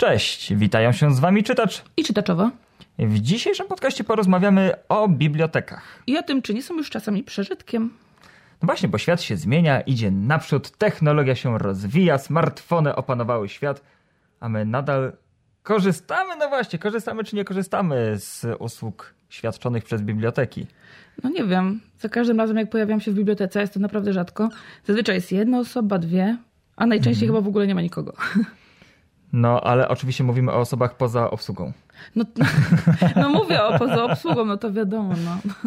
Cześć, 0.00 0.54
witają 0.54 0.92
się 0.92 1.14
z 1.14 1.20
wami 1.20 1.42
czytacz. 1.42 1.82
I 1.96 2.04
czytaczowa. 2.04 2.50
W 2.98 3.18
dzisiejszym 3.18 3.66
podcaście 3.66 4.04
porozmawiamy 4.04 4.72
o 4.88 5.08
bibliotekach. 5.08 6.02
I 6.06 6.18
o 6.18 6.22
tym, 6.22 6.42
czy 6.42 6.54
nie 6.54 6.62
są 6.62 6.76
już 6.76 6.90
czasami 6.90 7.22
przeżytkiem. 7.22 7.90
No 8.62 8.66
właśnie, 8.66 8.88
bo 8.88 8.98
świat 8.98 9.22
się 9.22 9.36
zmienia, 9.36 9.80
idzie 9.80 10.10
naprzód, 10.10 10.70
technologia 10.70 11.34
się 11.34 11.58
rozwija, 11.58 12.18
smartfony 12.18 12.96
opanowały 12.96 13.48
świat, 13.48 13.82
a 14.40 14.48
my 14.48 14.64
nadal 14.64 15.12
korzystamy, 15.62 16.36
no 16.36 16.48
właśnie, 16.48 16.78
korzystamy 16.78 17.24
czy 17.24 17.36
nie 17.36 17.44
korzystamy 17.44 18.18
z 18.18 18.46
usług 18.58 19.14
świadczonych 19.28 19.84
przez 19.84 20.02
biblioteki. 20.02 20.66
No 21.24 21.30
nie 21.30 21.44
wiem, 21.44 21.80
za 21.98 22.08
każdym 22.08 22.38
razem 22.38 22.56
jak 22.56 22.70
pojawiam 22.70 23.00
się 23.00 23.10
w 23.10 23.14
bibliotece, 23.14 23.60
jest 23.60 23.74
to 23.74 23.80
naprawdę 23.80 24.12
rzadko. 24.12 24.48
Zazwyczaj 24.84 25.14
jest 25.14 25.32
jedna 25.32 25.58
osoba, 25.58 25.98
dwie, 25.98 26.36
a 26.76 26.86
najczęściej 26.86 27.28
chyba 27.28 27.40
w 27.40 27.48
ogóle 27.48 27.66
nie 27.66 27.74
ma 27.74 27.82
nikogo. 27.82 28.12
No, 29.32 29.60
ale 29.60 29.88
oczywiście 29.88 30.24
mówimy 30.24 30.52
o 30.52 30.56
osobach 30.56 30.96
poza 30.96 31.30
obsługą. 31.30 31.72
No, 32.16 32.24
no 33.16 33.28
mówię 33.28 33.64
o 33.64 33.78
poza 33.78 34.04
obsługą, 34.04 34.44
no 34.44 34.56
to 34.56 34.72
wiadomo, 34.72 35.14
no. 35.24 35.60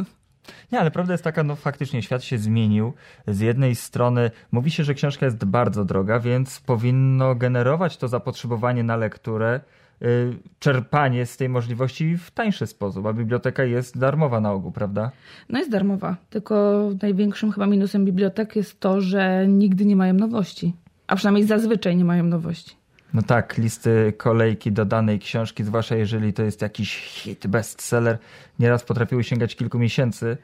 Nie, 0.72 0.80
ale 0.80 0.92
prawda 0.92 1.14
jest 1.14 1.24
taka, 1.24 1.44
no 1.44 1.56
faktycznie 1.56 2.02
świat 2.02 2.24
się 2.24 2.38
zmienił. 2.38 2.94
Z 3.28 3.40
jednej 3.40 3.76
strony 3.76 4.32
mówi 4.52 4.72
się, 4.72 4.84
że 4.84 4.94
książka 4.94 5.26
jest 5.26 5.46
bardzo 5.46 5.86
droga, 5.86 6.20
więc 6.20 6.60
powinno 6.60 7.36
generować 7.36 7.98
to 7.98 8.08
zapotrzebowanie 8.08 8.84
na 8.84 8.96
lekturę, 8.96 9.60
y, 10.02 10.34
czerpanie 10.60 11.26
z 11.26 11.38
tej 11.38 11.50
możliwości 11.50 12.18
w 12.18 12.32
tańszy 12.32 12.68
sposób, 12.68 13.06
a 13.06 13.14
biblioteka 13.14 13.64
jest 13.64 13.98
darmowa 13.98 14.42
na 14.42 14.52
ogół, 14.52 14.72
prawda? 14.72 15.12
No 15.50 15.60
jest 15.60 15.72
darmowa, 15.72 16.16
tylko 16.30 16.90
największym 17.02 17.52
chyba 17.52 17.68
minusem 17.68 18.06
bibliotek 18.06 18.56
jest 18.56 18.80
to, 18.80 19.02
że 19.02 19.48
nigdy 19.48 19.86
nie 19.86 19.96
mają 19.96 20.14
nowości. 20.14 20.74
A 21.08 21.16
przynajmniej 21.16 21.48
zazwyczaj 21.48 21.98
nie 21.98 22.06
mają 22.06 22.24
nowości. 22.24 22.83
No 23.14 23.22
tak, 23.22 23.58
listy 23.58 24.14
kolejki 24.18 24.72
do 24.72 24.86
danej 24.86 25.20
książki, 25.20 25.64
zwłaszcza 25.64 25.96
jeżeli 25.96 26.34
to 26.34 26.44
jest 26.44 26.62
jakiś 26.62 26.98
hit, 26.98 27.48
bestseller, 27.48 28.18
nieraz 28.60 28.84
potrafiły 28.84 29.24
sięgać 29.24 29.56
kilku 29.56 29.80
miesięcy. 29.80 30.38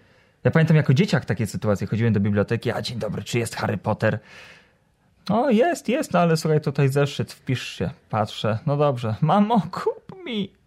Ja 0.43 0.51
pamiętam 0.51 0.77
jako 0.77 0.93
dzieciak 0.93 1.25
takie 1.25 1.47
sytuacje. 1.47 1.87
Chodziłem 1.87 2.13
do 2.13 2.19
biblioteki, 2.19 2.71
a 2.71 2.81
dzień 2.81 2.99
dobry, 2.99 3.23
czy 3.23 3.39
jest 3.39 3.55
Harry 3.55 3.77
Potter? 3.77 4.19
O, 5.29 5.49
jest, 5.49 5.89
jest, 5.89 6.13
no 6.13 6.19
ale 6.19 6.37
słuchaj, 6.37 6.61
tutaj 6.61 6.89
zeszyt, 6.89 7.33
wpisz 7.33 7.63
się. 7.63 7.89
Patrzę, 8.09 8.59
no 8.65 8.77
dobrze. 8.77 9.15
Mamo, 9.21 9.61
kup 9.71 10.25
mi. 10.25 10.58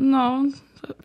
No, 0.00 0.44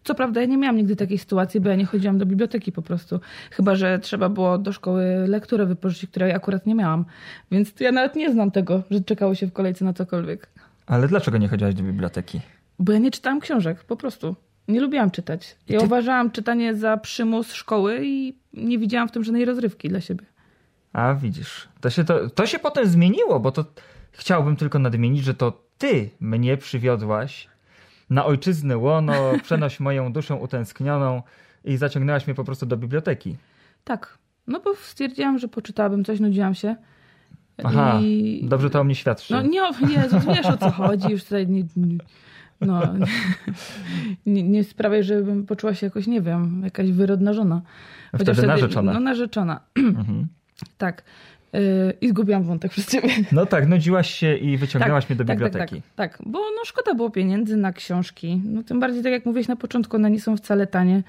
co 0.04 0.16
prawda 0.16 0.42
ja 0.42 0.48
nie 0.48 0.58
miałam 0.58 0.78
nigdy 0.78 0.96
takiej 0.96 1.18
sytuacji, 1.18 1.60
bo 1.60 1.70
ja 1.70 1.76
nie 1.76 1.86
chodziłam 1.86 2.18
do 2.18 2.26
biblioteki 2.26 2.72
po 2.72 2.82
prostu. 2.82 3.20
Chyba, 3.52 3.76
że 3.76 4.00
trzeba 4.00 4.30
było 4.30 4.58
do 4.58 4.74
szkoły 4.74 5.04
lekturę 5.28 5.66
wypożyczyć, 5.66 6.10
której 6.10 6.32
akurat 6.34 6.66
nie 6.66 6.76
miałam. 6.76 7.06
Więc 7.52 7.74
ja 7.80 7.92
nawet 7.92 8.16
nie 8.16 8.32
znam 8.32 8.52
tego, 8.52 8.84
że 8.92 9.02
czekało 9.02 9.36
się 9.36 9.48
w 9.48 9.54
kolejce 9.54 9.86
na 9.86 9.94
cokolwiek. 9.94 10.50
Ale 10.86 11.08
dlaczego 11.08 11.38
nie 11.38 11.48
chodziłaś 11.48 11.74
do 11.76 11.84
biblioteki? 11.84 12.42
Bo 12.80 12.92
ja 12.94 13.00
nie 13.00 13.12
czytałam 13.12 13.40
książek, 13.40 13.84
po 13.84 13.96
prostu. 13.96 14.36
Nie 14.68 14.82
lubiłam 14.82 15.12
czytać. 15.12 15.56
Ja 15.70 15.80
Ty- 15.80 15.86
uważałam 15.86 16.32
czytanie 16.32 16.76
za 16.76 16.98
przymus 16.98 17.54
szkoły 17.54 18.00
i 18.04 18.38
nie 18.54 18.78
widziałam 18.80 19.08
w 19.08 19.12
tym 19.12 19.24
żadnej 19.24 19.46
rozrywki 19.46 19.90
dla 19.90 20.02
siebie. 20.02 20.26
A 20.94 21.14
widzisz, 21.14 21.68
to 21.82 21.90
się, 21.90 22.04
to, 22.04 22.30
to 22.30 22.46
się 22.46 22.60
potem 22.60 22.88
zmieniło, 22.88 23.40
bo 23.40 23.52
to 23.52 23.66
chciałbym 24.12 24.56
tylko 24.56 24.80
nadmienić, 24.80 25.24
że 25.24 25.34
to 25.34 25.64
ty 25.78 26.10
mnie 26.20 26.58
przywiodłaś 26.58 27.48
na 28.10 28.26
ojczyznę 28.26 28.78
łono, 28.78 29.14
przenoś 29.44 29.80
moją 29.80 30.14
duszę 30.14 30.36
utęsknioną 30.36 31.22
i 31.66 31.78
zaciągnęłaś 31.78 32.28
mnie 32.28 32.36
po 32.36 32.44
prostu 32.44 32.66
do 32.66 32.78
biblioteki. 32.78 33.36
Tak. 33.84 34.18
No 34.48 34.60
bo 34.60 34.76
stwierdziłam, 34.76 35.40
że 35.40 35.48
poczytałabym 35.48 36.06
coś, 36.06 36.20
nudziłam 36.20 36.56
się. 36.56 36.76
Aha, 37.64 38.00
I... 38.02 38.46
dobrze 38.50 38.70
to 38.70 38.80
o 38.80 38.84
mnie 38.84 38.96
świadczy. 38.96 39.34
No 39.34 39.42
nie, 39.42 39.62
Jezus, 39.96 40.26
wiesz 40.26 40.46
o 40.46 40.58
co 40.58 40.72
chodzi, 40.72 41.12
już 41.12 41.24
tutaj 41.24 41.48
nie, 41.48 41.64
nie, 41.76 41.98
no, 42.62 42.82
nie, 44.26 44.44
nie 44.44 44.64
sprawiaj, 44.64 45.04
żebym 45.04 45.46
poczuła 45.46 45.74
się 45.74 45.88
jakoś, 45.88 46.08
nie 46.08 46.22
wiem, 46.22 46.62
jakaś 46.64 46.92
wyrodna 46.92 47.34
żona. 47.34 47.62
Wtedy 48.16 48.32
Chociaż 48.32 48.48
narzeczona. 48.48 48.94
No 48.94 49.00
narzeczona, 49.00 49.60
Mhm. 49.76 50.28
tak. 50.78 51.04
Yy, 51.54 51.94
I 52.02 52.10
zgubiłam 52.10 52.44
wątek 52.44 52.72
przez 52.72 52.88
ciebie. 52.88 53.10
No 53.32 53.46
tak, 53.46 53.68
nudziłaś 53.68 54.14
się 54.14 54.36
i 54.36 54.58
wyciągnęłaś 54.58 55.10
mnie 55.10 55.16
do 55.16 55.26
tak, 55.26 55.38
biblioteki. 55.38 55.76
Tak, 55.76 55.96
tak, 55.96 56.18
tak, 56.18 56.28
bo 56.28 56.40
no, 56.40 56.66
szkoda 56.66 56.94
było 56.94 57.10
pieniędzy 57.10 57.58
na 57.58 57.74
książki. 57.74 58.42
No, 58.46 58.64
tym 58.64 58.80
bardziej, 58.80 59.04
tak 59.04 59.12
jak 59.12 59.26
mówiłeś 59.26 59.48
na 59.48 59.56
początku, 59.56 59.96
one 59.96 60.12
nie 60.12 60.22
są 60.22 60.38
wcale 60.38 60.68
tanie. 60.68 61.04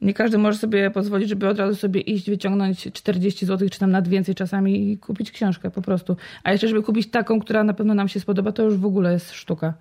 Nie 0.00 0.14
każdy 0.14 0.38
może 0.38 0.58
sobie 0.58 0.90
pozwolić, 0.90 1.28
żeby 1.28 1.48
od 1.48 1.58
razu 1.58 1.76
sobie 1.76 2.00
iść, 2.00 2.30
wyciągnąć 2.30 2.88
40 2.92 3.46
zł, 3.46 3.68
czy 3.68 3.78
tam 3.78 3.90
nad 3.90 4.08
więcej 4.08 4.34
czasami 4.34 4.92
i 4.92 4.98
kupić 4.98 5.30
książkę 5.30 5.70
po 5.70 5.82
prostu. 5.82 6.16
A 6.44 6.52
jeszcze, 6.52 6.68
żeby 6.68 6.82
kupić 6.82 7.10
taką, 7.10 7.40
która 7.40 7.64
na 7.64 7.74
pewno 7.74 7.94
nam 7.94 8.08
się 8.08 8.20
spodoba, 8.20 8.52
to 8.52 8.62
już 8.62 8.76
w 8.76 8.84
ogóle 8.84 9.12
jest 9.12 9.32
sztuka. 9.32 9.74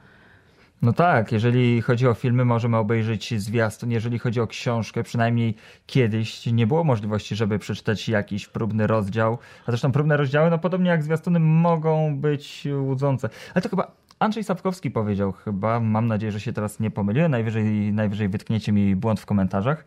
No 0.81 0.93
tak, 0.93 1.31
jeżeli 1.31 1.81
chodzi 1.81 2.07
o 2.07 2.13
filmy, 2.13 2.45
możemy 2.45 2.77
obejrzeć 2.77 3.41
zwiastun. 3.41 3.91
Jeżeli 3.91 4.19
chodzi 4.19 4.41
o 4.41 4.47
książkę, 4.47 5.03
przynajmniej 5.03 5.55
kiedyś 5.85 6.45
nie 6.45 6.67
było 6.67 6.83
możliwości, 6.83 7.35
żeby 7.35 7.59
przeczytać 7.59 8.09
jakiś 8.09 8.47
próbny 8.47 8.87
rozdział. 8.87 9.37
A 9.61 9.71
zresztą 9.71 9.91
próbne 9.91 10.17
rozdziały, 10.17 10.49
no 10.49 10.57
podobnie 10.57 10.89
jak 10.89 11.03
zwiastuny, 11.03 11.39
mogą 11.39 12.17
być 12.17 12.67
łudzące. 12.79 13.29
Ale 13.53 13.61
to 13.61 13.69
chyba 13.69 13.91
Andrzej 14.19 14.43
Sapkowski 14.43 14.91
powiedział 14.91 15.31
chyba, 15.31 15.79
mam 15.79 16.07
nadzieję, 16.07 16.31
że 16.31 16.39
się 16.39 16.53
teraz 16.53 16.79
nie 16.79 16.91
pomyliłem, 16.91 17.31
najwyżej, 17.31 17.93
najwyżej 17.93 18.29
wytkniecie 18.29 18.71
mi 18.71 18.95
błąd 18.95 19.19
w 19.19 19.25
komentarzach, 19.25 19.85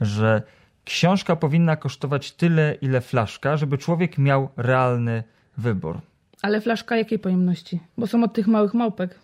że 0.00 0.42
książka 0.84 1.36
powinna 1.36 1.76
kosztować 1.76 2.32
tyle, 2.32 2.74
ile 2.80 3.00
flaszka, 3.00 3.56
żeby 3.56 3.78
człowiek 3.78 4.18
miał 4.18 4.48
realny 4.56 5.22
wybór. 5.58 6.00
Ale 6.42 6.60
flaszka 6.60 6.96
jakiej 6.96 7.18
pojemności? 7.18 7.80
Bo 7.98 8.06
są 8.06 8.24
od 8.24 8.32
tych 8.32 8.46
małych 8.46 8.74
małpek. 8.74 9.23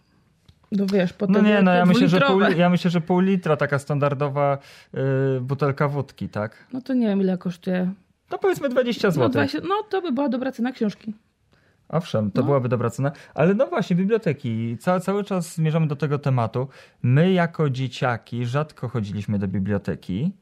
No 0.73 0.87
wiesz, 0.93 1.13
potem 1.13 1.35
No 1.35 1.43
nie, 1.43 1.63
no 1.63 1.73
ja 1.75 1.87
myślę, 1.87 2.09
że 2.09 2.21
pół, 2.21 2.41
ja 2.41 2.71
myślę, 2.71 2.91
że 2.91 3.01
pół 3.01 3.21
litra 3.21 3.57
taka 3.57 3.79
standardowa 3.79 4.59
y, 5.37 5.41
butelka 5.41 5.89
wódki, 5.89 6.29
tak? 6.29 6.67
No 6.73 6.81
to 6.81 6.95
nie 6.95 7.07
wiem, 7.07 7.21
ile 7.21 7.39
kosztuje. 7.39 7.93
No 8.31 8.39
powiedzmy 8.39 8.69
20 8.69 9.09
No, 9.09 9.13
zł. 9.13 9.29
20, 9.29 9.59
no 9.69 9.83
to 9.91 10.03
by 10.03 10.13
była 10.13 10.29
dobra 10.29 10.53
cena 10.53 10.73
książki. 10.73 11.15
Owszem, 11.89 12.31
to 12.31 12.41
No. 12.41 12.47
byłaby 12.47 12.69
dobra 12.69 12.91
cena. 12.91 13.13
Ale 13.35 13.55
no 13.55 13.67
właśnie, 13.67 13.97
biblioteki. 13.97 14.77
Ca, 14.81 15.01
cały 15.01 15.25
czas 15.25 15.55
zmierzamy 15.55 15.87
do 15.87 15.97
tego 15.97 16.19
tematu. 16.19 16.69
My 17.03 17.33
jako 17.33 17.71
dzieciaki 17.71 18.47
rzadko 18.47 18.89
chodziliśmy 18.89 19.39
do 19.39 19.49
biblioteki. 19.49 20.33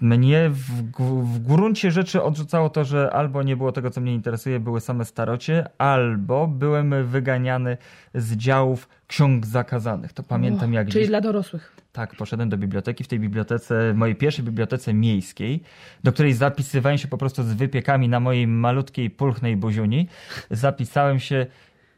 Mnie 0.00 0.50
w, 0.50 0.92
w 1.24 1.38
gruncie 1.38 1.90
rzeczy 1.90 2.22
odrzucało 2.22 2.70
to, 2.70 2.84
że 2.84 3.10
albo 3.12 3.42
nie 3.42 3.56
było 3.56 3.72
tego, 3.72 3.90
co 3.90 4.00
mnie 4.00 4.14
interesuje, 4.14 4.60
były 4.60 4.80
same 4.80 5.04
starocie, 5.04 5.66
albo 5.78 6.46
byłem 6.46 7.06
wyganiany 7.06 7.76
z 8.14 8.36
działów 8.36 8.88
ksiąg 9.06 9.46
zakazanych. 9.46 10.12
To 10.12 10.22
pamiętam 10.22 10.70
O, 10.70 10.74
jak 10.74 10.88
Czyli 10.88 11.02
dziś 11.02 11.08
dla 11.08 11.20
dorosłych. 11.20 11.76
Tak, 11.92 12.16
poszedłem 12.16 12.48
do 12.48 12.58
biblioteki. 12.58 13.04
W 13.04 13.08
tej 13.08 13.20
bibliotece, 13.20 13.94
mojej 13.94 14.16
pierwszej 14.16 14.44
bibliotece 14.44 14.94
miejskiej, 14.94 15.62
do 16.04 16.12
której 16.12 16.32
zapisywałem 16.32 16.98
się 16.98 17.08
po 17.08 17.18
prostu 17.18 17.42
z 17.42 17.52
wypiekami 17.52 18.08
na 18.08 18.20
mojej 18.20 18.46
malutkiej, 18.46 19.10
pulchnej 19.10 19.56
buziuni. 19.56 20.08
Zapisałem 20.50 21.20
się 21.20 21.46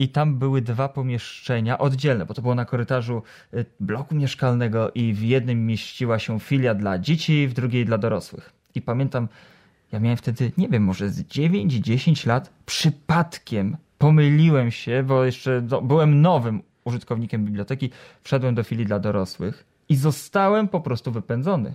i 0.02 0.08
tam 0.08 0.38
były 0.38 0.62
dwa 0.62 0.88
pomieszczenia 0.88 1.78
oddzielne, 1.78 2.26
bo 2.26 2.34
to 2.34 2.42
było 2.42 2.54
na 2.54 2.64
korytarzu 2.64 3.22
y, 3.54 3.64
bloku 3.80 4.14
mieszkalnego 4.14 4.90
i 4.94 5.12
w 5.12 5.22
jednym 5.22 5.66
mieściła 5.66 6.18
się 6.18 6.40
filia 6.40 6.74
dla 6.74 6.98
dzieci, 6.98 7.48
w 7.48 7.52
drugiej 7.52 7.84
dla 7.84 7.98
dorosłych. 7.98 8.52
I 8.74 8.82
pamiętam, 8.82 9.28
ja 9.92 10.00
miałem 10.00 10.16
wtedy, 10.16 10.52
nie 10.58 10.68
wiem, 10.68 10.84
może 10.84 11.10
z 11.10 11.22
9-10 11.22 12.26
lat, 12.26 12.52
przypadkiem 12.66 13.76
pomyliłem 13.98 14.70
się, 14.70 15.02
bo 15.02 15.24
jeszcze 15.24 15.62
no, 15.70 15.82
byłem 15.82 16.20
nowym 16.20 16.62
użytkownikiem 16.84 17.44
biblioteki, 17.44 17.90
wszedłem 18.22 18.54
do 18.54 18.62
filii 18.62 18.86
dla 18.86 18.98
dorosłych 18.98 19.64
i 19.88 19.96
zostałem 19.96 20.68
po 20.68 20.80
prostu 20.80 21.12
wypędzony. 21.12 21.74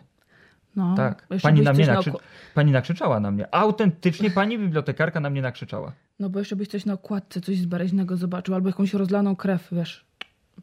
No, 0.78 0.96
Tak. 0.96 1.28
Pani 1.42 1.62
na 1.62 1.74
mnie 1.74 1.88
nakrzy... 1.88 2.10
oko- 2.12 2.20
Pani 2.54 2.72
nakrzyczała 2.72 3.20
na 3.20 3.32
mnie. 3.32 3.56
Autentycznie 3.56 4.32
pani 4.32 4.60
bibliotekarka 4.60 5.20
na 5.20 5.30
mnie 5.30 5.42
nakrzyczała. 5.42 5.92
No 6.20 6.30
bo 6.30 6.40
jeszcze 6.40 6.56
byś 6.56 6.68
coś 6.68 6.86
na 6.86 6.94
okładce, 6.94 7.42
coś 7.42 7.58
zbaraźnego 7.58 8.18
zobaczył, 8.18 8.56
albo 8.56 8.70
jakąś 8.70 8.94
rozlaną 8.94 9.36
krew, 9.36 9.68
wiesz, 9.72 10.06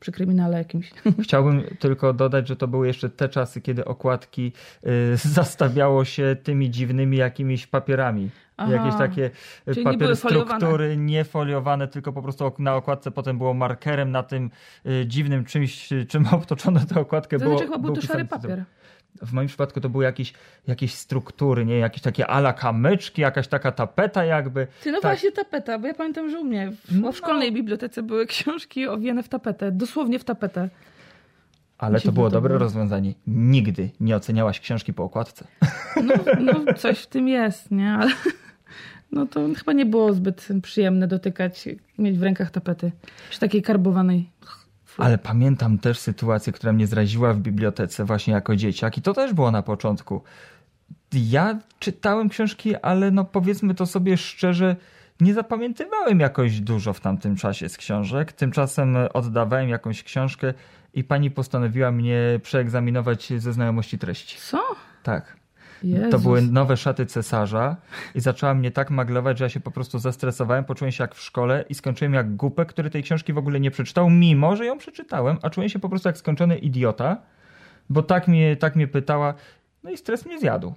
przy 0.01 0.13
kryminale 0.13 0.59
jakimś. 0.59 0.91
Chciałbym 1.25 1.63
tylko 1.79 2.13
dodać, 2.13 2.49
że 2.49 2.57
to 2.57 2.69
były 2.69 2.87
jeszcze 2.87 3.09
te 3.11 3.29
czasy, 3.29 3.61
kiedy 3.61 3.85
okładki 3.85 4.53
y, 4.87 5.17
zastawiało 5.37 6.05
się 6.05 6.37
tymi 6.43 6.71
dziwnymi 6.71 7.17
jakimiś 7.17 7.67
papierami. 7.67 8.31
Aha. 8.57 8.73
Jakieś 8.73 8.95
takie 8.99 9.25
y, 9.69 9.75
Czyli 9.75 9.87
nie 9.87 9.93
papiery 9.93 10.17
foliowane. 10.17 10.57
struktury 10.59 10.97
niefoliowane, 10.97 11.89
tylko 11.89 12.13
po 12.13 12.23
prostu 12.23 12.53
na 12.59 12.75
okładce 12.77 13.11
potem 13.11 13.39
było 13.39 13.55
markerem 13.55 14.11
na 14.11 14.23
tym 14.23 14.51
y, 14.87 15.07
dziwnym 15.07 15.45
czymś, 15.45 15.93
y, 15.93 16.07
czym 16.07 16.27
obtoczono 16.39 16.81
tę 16.87 17.01
okładkę. 17.01 17.39
To 17.39 17.45
było, 17.45 17.57
znaczy 17.59 17.73
chyba 17.73 17.87
był 17.87 17.95
to 17.95 18.01
szary 18.03 18.25
tytuł. 18.25 18.51
W 19.23 19.33
moim 19.33 19.49
przypadku 19.49 19.81
to 19.81 19.89
były 19.89 20.05
jakieś, 20.05 20.33
jakieś 20.67 20.95
struktury, 20.95 21.65
nie? 21.67 21.79
Jakieś 21.79 22.03
takie 22.03 22.27
ala 22.27 22.53
kamyczki, 22.53 23.23
jakaś 23.23 23.49
taka 23.49 23.73
tapeta 23.73 24.25
jakby. 24.25 24.67
Ty, 24.83 24.93
no 24.93 25.01
Tak. 25.01 25.11
właśnie 25.11 25.33
tapeta, 25.33 25.79
bo 25.79 25.87
ja 25.87 25.95
pamiętam, 25.95 26.31
że 26.31 26.39
u 26.41 26.45
mnie 26.45 26.73
w, 26.85 27.01
No. 27.01 27.13
w 27.13 27.17
szkolnej 27.17 27.53
bibliotece 27.53 28.03
były 28.03 28.27
książki 28.27 28.87
owiane 28.89 29.23
w 29.23 29.29
tapetę, 29.29 29.73
dosłownie 29.73 30.19
w 30.19 30.25
tapetę. 30.25 30.69
Ale 31.79 32.01
to 32.01 32.13
było 32.13 32.31
dobre 32.31 32.59
rozwiązanie. 32.59 33.15
Nigdy 33.27 33.91
nie 34.01 34.17
oceniałaś 34.17 34.61
książki 34.61 34.93
po 34.93 35.05
okładce. 35.05 35.47
No, 36.05 36.15
no 36.41 36.75
coś 36.75 36.99
w 36.99 37.07
tym 37.07 37.29
jest, 37.29 37.71
nie? 37.71 37.93
Ale, 37.93 38.11
no 39.13 39.27
to 39.27 39.41
chyba 39.59 39.73
nie 39.73 39.87
było 39.87 40.13
zbyt 40.13 40.49
przyjemne 40.63 41.09
dotykać, 41.09 41.69
mieć 41.99 42.19
w 42.19 42.23
rękach 42.23 42.51
tapety. 42.51 42.93
Czy 43.31 43.41
takiej 43.41 43.63
karbowanej. 43.63 44.31
Ale 44.99 45.19
pamiętam 45.19 45.79
też 45.79 45.99
sytuację, 45.99 46.53
która 46.53 46.73
mnie 46.73 46.87
zraziła 46.87 47.33
w 47.33 47.39
bibliotece 47.39 48.05
właśnie 48.05 48.35
jako 48.35 48.57
dzieciak 48.57 48.99
i 48.99 49.03
to 49.03 49.15
też 49.15 49.33
było 49.33 49.51
na 49.51 49.63
początku. 49.63 50.23
Ja 51.13 51.59
czytałem 51.79 52.29
książki, 52.29 52.77
ale 52.77 53.11
no 53.11 53.25
powiedzmy 53.25 53.75
to 53.75 53.87
sobie 53.87 54.17
szczerze, 54.17 54.77
nie 55.21 55.35
zapamiętywałem 55.35 56.21
jakoś 56.21 56.61
dużo 56.61 56.93
w 56.93 57.01
tamtym 57.01 57.37
czasie 57.37 57.69
z 57.69 57.77
książek. 57.77 58.33
Tymczasem 58.33 58.97
oddawałem 59.15 59.69
jakąś 59.69 60.03
książkę 60.03 60.55
i 60.95 61.05
pani 61.05 61.31
postanowiła 61.31 61.91
mnie 61.91 62.41
przeegzaminować 62.43 63.33
ze 63.39 63.53
znajomości 63.53 63.99
treści. 63.99 64.39
Co? 64.39 64.63
Tak. 65.03 65.37
Jezus. 65.85 66.11
To 66.11 66.19
były 66.19 66.43
nowe 66.43 66.77
szaty 66.77 67.07
cesarza 67.07 67.77
i 68.15 68.21
zaczęła 68.21 68.55
mnie 68.55 68.71
tak 68.71 68.91
maglować, 68.91 69.39
że 69.39 69.45
ja 69.45 69.49
się 69.49 69.61
po 69.61 69.71
prostu 69.71 69.99
zestresowałem, 69.99 70.65
poczułem 70.65 70.93
się 70.93 71.05
jak 71.05 71.15
w 71.15 71.21
szkole 71.21 71.65
i 71.69 71.75
skończyłem 71.75 72.15
jak 72.15 72.37
głupek, 72.37 72.69
który 72.69 72.91
tej 72.91 73.03
książki 73.03 73.33
w 73.33 73.39
ogóle 73.39 73.61
nie 73.61 73.71
przeczytał, 73.71 74.11
mimo 74.11 74.57
że 74.57 74.67
ją 74.67 74.79
przeczytałem, 74.79 75.39
a 75.43 75.51
czułem 75.51 75.69
się 75.69 75.79
po 75.79 75.89
prostu 75.89 76.09
jak 76.09 76.19
skończony 76.19 76.59
idiota, 76.59 77.17
bo 77.91 78.03
tak 78.03 78.29
mnie, 78.29 78.57
tak 78.57 78.77
mnie 78.77 78.89
pytała, 78.89 79.35
no 79.83 79.91
i 79.91 79.97
stres 79.97 80.27
mnie 80.27 80.41
zjadł. 80.41 80.75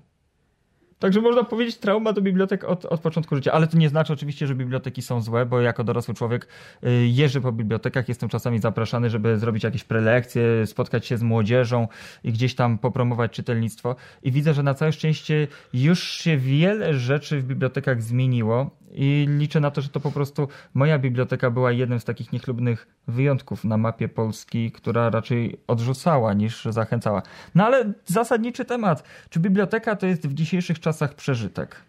Także 1.00 1.22
można 1.22 1.44
powiedzieć 1.44 1.78
trauma 1.78 2.14
do 2.14 2.22
bibliotek 2.22 2.64
od, 2.64 2.86
od 2.86 3.02
początku 3.02 3.36
życia, 3.36 3.52
ale 3.52 3.68
to 3.68 3.78
nie 3.78 3.90
znaczy 3.90 4.14
oczywiście, 4.14 4.48
że 4.48 4.56
biblioteki 4.56 5.02
są 5.02 5.22
złe, 5.22 5.46
bo 5.46 5.62
jako 5.62 5.84
dorosły 5.84 6.14
człowiek 6.14 6.48
y, 6.84 7.08
jeżdżę 7.08 7.42
po 7.42 7.52
bibliotekach, 7.52 8.10
jestem 8.10 8.30
czasami 8.30 8.60
zapraszany, 8.60 9.10
żeby 9.10 9.40
zrobić 9.40 9.64
jakieś 9.64 9.84
prelekcje, 9.84 10.68
spotkać 10.68 11.06
się 11.06 11.18
z 11.18 11.24
młodzieżą 11.24 11.88
i 12.24 12.32
gdzieś 12.32 12.56
tam 12.56 12.78
popromować 12.78 13.32
czytelnictwo. 13.32 13.96
I 14.24 14.32
widzę, 14.32 14.54
że 14.54 14.64
na 14.64 14.74
całe 14.74 14.92
szczęście 14.92 15.48
już 15.74 16.04
się 16.04 16.38
wiele 16.38 16.94
rzeczy 16.94 17.40
w 17.40 17.46
bibliotekach 17.46 18.04
zmieniło 18.04 18.78
i 18.92 19.26
liczę 19.30 19.60
na 19.60 19.72
to, 19.72 19.82
że 19.82 19.90
to 19.90 20.00
po 20.00 20.12
prostu 20.12 20.48
moja 20.74 21.00
biblioteka 21.00 21.52
była 21.52 21.72
jednym 21.72 22.00
z 22.00 22.06
takich 22.06 22.32
niechlubnych 22.32 22.88
wyjątków 23.08 23.64
na 23.64 23.78
mapie 23.78 24.10
Polski, 24.10 24.72
która 24.72 25.10
raczej 25.10 25.60
odrzucała 25.68 26.34
niż 26.34 26.66
zachęcała. 26.66 27.22
No 27.56 27.66
ale 27.66 27.94
zasadniczy 28.06 28.66
temat. 28.66 29.04
Czy 29.30 29.40
biblioteka 29.40 29.96
to 29.96 30.08
jest 30.08 30.28
w 30.28 30.34
dzisiejszych 30.34 30.80
czasach 30.80 31.14
przeżytek? 31.14 31.82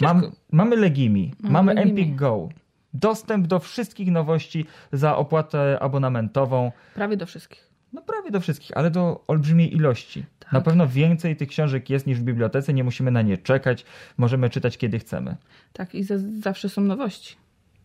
Mam, 0.00 0.22
mamy 0.52 0.76
Legimi, 0.76 1.34
mamy, 1.40 1.52
mamy 1.52 1.74
Legimi. 1.74 2.02
Empik 2.02 2.16
Go. 2.16 2.48
Dostęp 2.94 3.46
do 3.46 3.58
wszystkich 3.58 4.10
nowości 4.10 4.66
za 4.92 5.16
opłatę 5.16 5.78
abonamentową. 5.80 6.72
Prawie 6.94 7.16
do 7.16 7.26
wszystkich. 7.26 7.71
No 7.92 8.02
prawie 8.02 8.30
do 8.30 8.40
wszystkich, 8.40 8.76
ale 8.76 8.90
do 8.90 9.24
olbrzymiej 9.28 9.74
ilości. 9.74 10.24
Tak. 10.38 10.52
Na 10.52 10.60
pewno 10.60 10.88
więcej 10.88 11.36
tych 11.36 11.48
książek 11.48 11.90
jest 11.90 12.06
niż 12.06 12.20
w 12.20 12.22
bibliotece, 12.22 12.74
nie 12.74 12.84
musimy 12.84 13.10
na 13.10 13.22
nie 13.22 13.38
czekać, 13.38 13.84
możemy 14.16 14.50
czytać 14.50 14.78
kiedy 14.78 14.98
chcemy. 14.98 15.36
Tak, 15.72 15.94
i 15.94 16.04
za, 16.04 16.14
zawsze 16.40 16.68
są 16.68 16.82
nowości. 16.82 17.36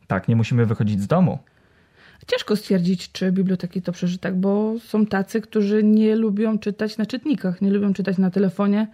Tak, 0.08 0.28
nie 0.28 0.36
musimy 0.36 0.66
wychodzić 0.66 1.02
z 1.02 1.08
domu. 1.08 1.40
Ciężko 2.28 2.56
stwierdzić, 2.56 3.12
czy 3.12 3.32
biblioteki 3.32 3.82
to 3.82 3.92
przeżytek, 3.92 4.36
bo 4.36 4.74
są 4.80 5.06
tacy, 5.06 5.42
którzy 5.42 5.84
nie 5.84 6.16
lubią 6.16 6.60
czytać 6.60 6.98
na 6.98 7.06
czytnikach, 7.06 7.62
nie 7.62 7.72
lubią 7.72 7.94
czytać 7.94 8.18
na 8.18 8.32
telefonie, 8.32 8.88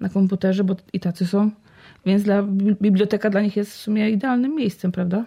na 0.00 0.08
komputerze, 0.08 0.64
bo 0.64 0.76
i 0.92 1.00
tacy 1.00 1.26
są. 1.26 1.50
Więc 2.06 2.22
dla, 2.22 2.42
biblioteka 2.82 3.30
dla 3.30 3.40
nich 3.40 3.56
jest 3.56 3.72
w 3.72 3.76
sumie 3.76 4.10
idealnym 4.10 4.54
miejscem, 4.56 4.92
prawda? 4.92 5.24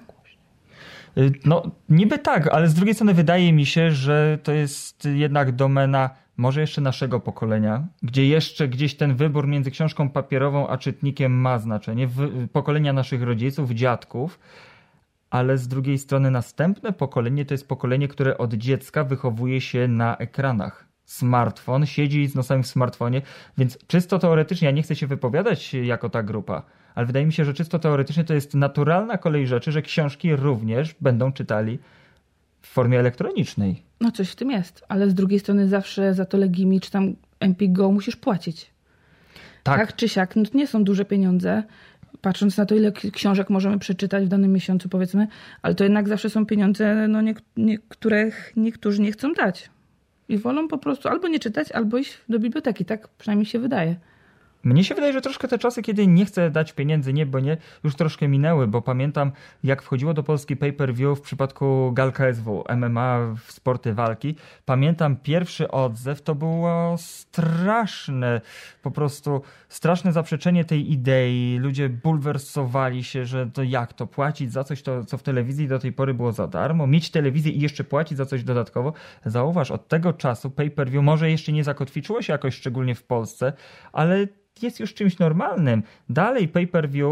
Y, 1.18 1.32
no, 1.46 1.64
niby 1.90 2.20
tak, 2.20 2.48
ale 2.48 2.68
z 2.68 2.74
drugiej 2.74 2.94
strony 2.94 3.14
wydaje 3.14 3.54
mi 3.54 3.66
się, 3.66 3.92
że 3.92 4.38
to 4.44 4.52
jest 4.52 5.06
jednak 5.06 5.52
domena 5.52 6.10
może 6.38 6.62
jeszcze 6.62 6.82
naszego 6.82 7.20
pokolenia, 7.20 7.88
gdzie 8.04 8.28
jeszcze 8.28 8.68
gdzieś 8.68 8.96
ten 8.96 9.16
wybór 9.16 9.48
między 9.48 9.72
książką 9.72 10.10
papierową 10.10 10.68
a 10.68 10.78
czytnikiem 10.78 11.32
ma 11.32 11.60
znaczenie, 11.60 12.10
pokolenia 12.54 12.94
naszych 12.94 13.24
rodziców, 13.24 13.72
dziadków, 13.72 14.40
ale 15.30 15.58
z 15.58 15.68
drugiej 15.68 15.98
strony 15.98 16.32
następne 16.32 16.94
pokolenie 16.94 17.46
to 17.46 17.54
jest 17.54 17.68
pokolenie, 17.68 18.08
które 18.08 18.38
od 18.38 18.54
dziecka 18.54 19.04
wychowuje 19.04 19.62
się 19.62 19.88
na 19.88 20.18
ekranach. 20.18 20.86
Smartfon, 21.06 21.86
siedzi 21.86 22.28
z 22.28 22.36
nosem 22.36 22.64
w 22.64 22.68
smartfonie, 22.68 23.22
więc 23.58 23.78
czysto 23.88 24.20
teoretycznie, 24.20 24.66
ja 24.66 24.72
nie 24.72 24.84
chcę 24.84 24.96
się 24.96 25.08
wypowiadać 25.08 25.74
jako 25.74 26.10
ta 26.10 26.24
grupa, 26.24 26.64
ale 26.96 27.06
wydaje 27.06 27.26
mi 27.26 27.34
się, 27.34 27.46
że 27.46 27.54
czysto 27.54 27.80
teoretycznie 27.80 28.24
to 28.24 28.34
jest 28.34 28.54
naturalna 28.54 29.18
kolej 29.18 29.48
rzeczy, 29.48 29.72
że 29.72 29.82
książki 29.82 30.36
również 30.36 30.96
będą 31.02 31.32
czytali 31.32 31.80
w 32.62 32.68
formie 32.68 33.00
elektronicznej. 33.00 33.84
No 34.02 34.12
coś 34.12 34.30
w 34.30 34.36
tym 34.36 34.52
jest, 34.52 34.86
ale 34.90 35.10
z 35.10 35.14
drugiej 35.14 35.40
strony 35.40 35.68
zawsze 35.68 36.14
za 36.14 36.26
to 36.26 36.38
Legimi 36.38 36.82
czy 36.82 36.92
tam 36.92 37.16
Empik 37.40 37.72
Go 37.72 37.92
musisz 37.92 38.16
płacić. 38.16 38.72
Tak. 39.64 39.80
tak 39.80 39.96
czy 39.96 40.10
siak, 40.10 40.36
no 40.36 40.44
to 40.44 40.58
nie 40.58 40.68
są 40.68 40.84
duże 40.84 41.06
pieniądze, 41.06 41.64
patrząc 42.22 42.58
na 42.58 42.66
to, 42.66 42.76
ile 42.76 42.92
książek 42.92 43.50
możemy 43.50 43.80
przeczytać 43.80 44.26
w 44.26 44.28
danym 44.28 44.54
miesiącu, 44.54 44.90
powiedzmy, 44.90 45.28
ale 45.62 45.76
to 45.76 45.84
jednak 45.84 46.08
zawsze 46.08 46.30
są 46.30 46.46
pieniądze, 46.46 47.08
no 47.08 47.22
nie, 47.22 47.36
nie, 47.58 47.80
których 47.80 48.54
niektórzy 48.56 49.02
nie 49.02 49.12
chcą 49.12 49.34
dać. 49.34 49.70
I 50.30 50.38
wolą 50.38 50.68
po 50.68 50.78
prostu 50.78 51.10
albo 51.10 51.28
nie 51.28 51.40
czytać, 51.40 51.72
albo 51.72 51.98
iść 51.98 52.18
do 52.30 52.40
biblioteki, 52.40 52.86
tak 52.86 53.08
przynajmniej 53.08 53.46
się 53.46 53.60
wydaje. 53.60 53.96
Mnie 54.64 54.84
się 54.84 54.96
wydaje, 54.96 55.14
że 55.14 55.22
troszkę 55.22 55.48
te 55.48 55.58
czasy, 55.58 55.82
kiedy 55.82 56.08
nie 56.08 56.26
chcę 56.26 56.52
dać 56.52 56.74
pieniędzy, 56.74 57.14
nie, 57.14 57.26
bo 57.26 57.40
nie, 57.40 57.58
już 57.84 57.96
troszkę 57.96 58.28
minęły, 58.28 58.68
bo 58.68 58.82
pamiętam, 58.82 59.32
jak 59.64 59.82
wchodziło 59.82 60.14
do 60.14 60.24
Polski 60.24 60.58
pay-per-view 60.58 61.20
w 61.20 61.22
przypadku 61.22 61.92
Gal 61.94 62.12
KSW, 62.12 62.64
MMA 62.78 63.36
w 63.46 63.52
sporty 63.52 63.94
walki. 63.94 64.36
Pamiętam 64.66 65.16
pierwszy 65.16 65.72
odzew, 65.72 66.22
to 66.22 66.36
było 66.36 66.96
straszne, 66.98 68.42
po 68.82 68.92
prostu 68.92 69.42
straszne 69.70 70.12
zaprzeczenie 70.12 70.66
tej 70.66 70.92
idei. 70.92 71.58
Ludzie 71.60 71.90
bulwersowali 71.90 73.04
się, 73.04 73.26
że 73.26 73.48
to 73.48 73.64
jak 73.64 73.94
to 73.94 74.08
płacić 74.08 74.52
za 74.52 74.64
coś, 74.64 74.82
to, 74.82 75.06
co 75.06 75.18
w 75.18 75.24
telewizji 75.24 75.68
do 75.68 75.80
tej 75.80 75.94
pory 75.94 76.14
było 76.14 76.32
za 76.32 76.48
darmo, 76.48 76.88
mieć 76.88 77.12
telewizję 77.12 77.52
i 77.52 77.60
jeszcze 77.60 77.84
płacić 77.84 78.18
za 78.18 78.26
coś 78.26 78.44
dodatkowo. 78.44 78.94
Zauważ, 79.26 79.72
od 79.72 79.88
tego 79.88 80.14
czasu 80.14 80.50
pay-per-view 80.50 81.04
może 81.04 81.32
jeszcze 81.32 81.52
nie 81.52 81.64
zakotwiczyło 81.64 82.22
się 82.22 82.34
jakoś 82.34 82.56
szczególnie 82.56 82.96
w 82.96 83.04
Polsce, 83.04 83.54
ale 83.94 84.28
jest 84.62 84.80
już 84.80 84.94
czymś 84.94 85.20
normalnym. 85.20 85.84
Dalej 86.10 86.48
pay-per-view 86.48 87.12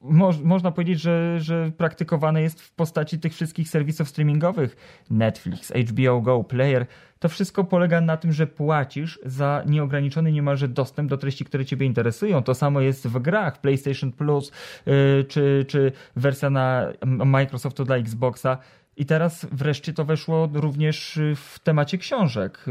mo 0.00 0.32
można 0.44 0.70
powiedzieć, 0.70 1.00
że, 1.00 1.40
że 1.40 1.72
praktykowane 1.76 2.42
jest 2.42 2.62
w 2.62 2.72
postaci 2.72 3.18
tych 3.18 3.32
wszystkich 3.32 3.68
serwisów 3.68 4.08
streamingowych. 4.08 4.76
Netflix, 5.10 5.72
HBO 5.90 6.20
Go, 6.20 6.44
Player. 6.44 6.86
To 7.18 7.28
wszystko 7.28 7.64
polega 7.64 8.00
na 8.00 8.16
tym, 8.16 8.32
że 8.32 8.46
płacisz 8.46 9.18
za 9.24 9.62
nieograniczony 9.66 10.32
niemalże 10.32 10.68
dostęp 10.68 11.10
do 11.10 11.16
treści, 11.16 11.44
które 11.44 11.64
ciebie 11.64 11.86
interesują. 11.86 12.42
To 12.42 12.54
samo 12.54 12.80
jest 12.80 13.08
w 13.08 13.18
grach 13.18 13.60
PlayStation 13.60 14.12
Plus 14.12 14.52
yy, 14.86 15.24
czy, 15.28 15.64
czy 15.68 15.92
wersja 16.16 16.50
na 16.50 16.92
Microsoftu 17.06 17.84
dla 17.84 17.96
Xboxa. 17.96 18.58
I 18.96 19.06
teraz 19.06 19.46
wreszcie 19.52 19.92
to 19.92 20.04
weszło 20.04 20.48
również 20.52 21.20
w 21.36 21.58
temacie 21.58 21.98
książek. 21.98 22.64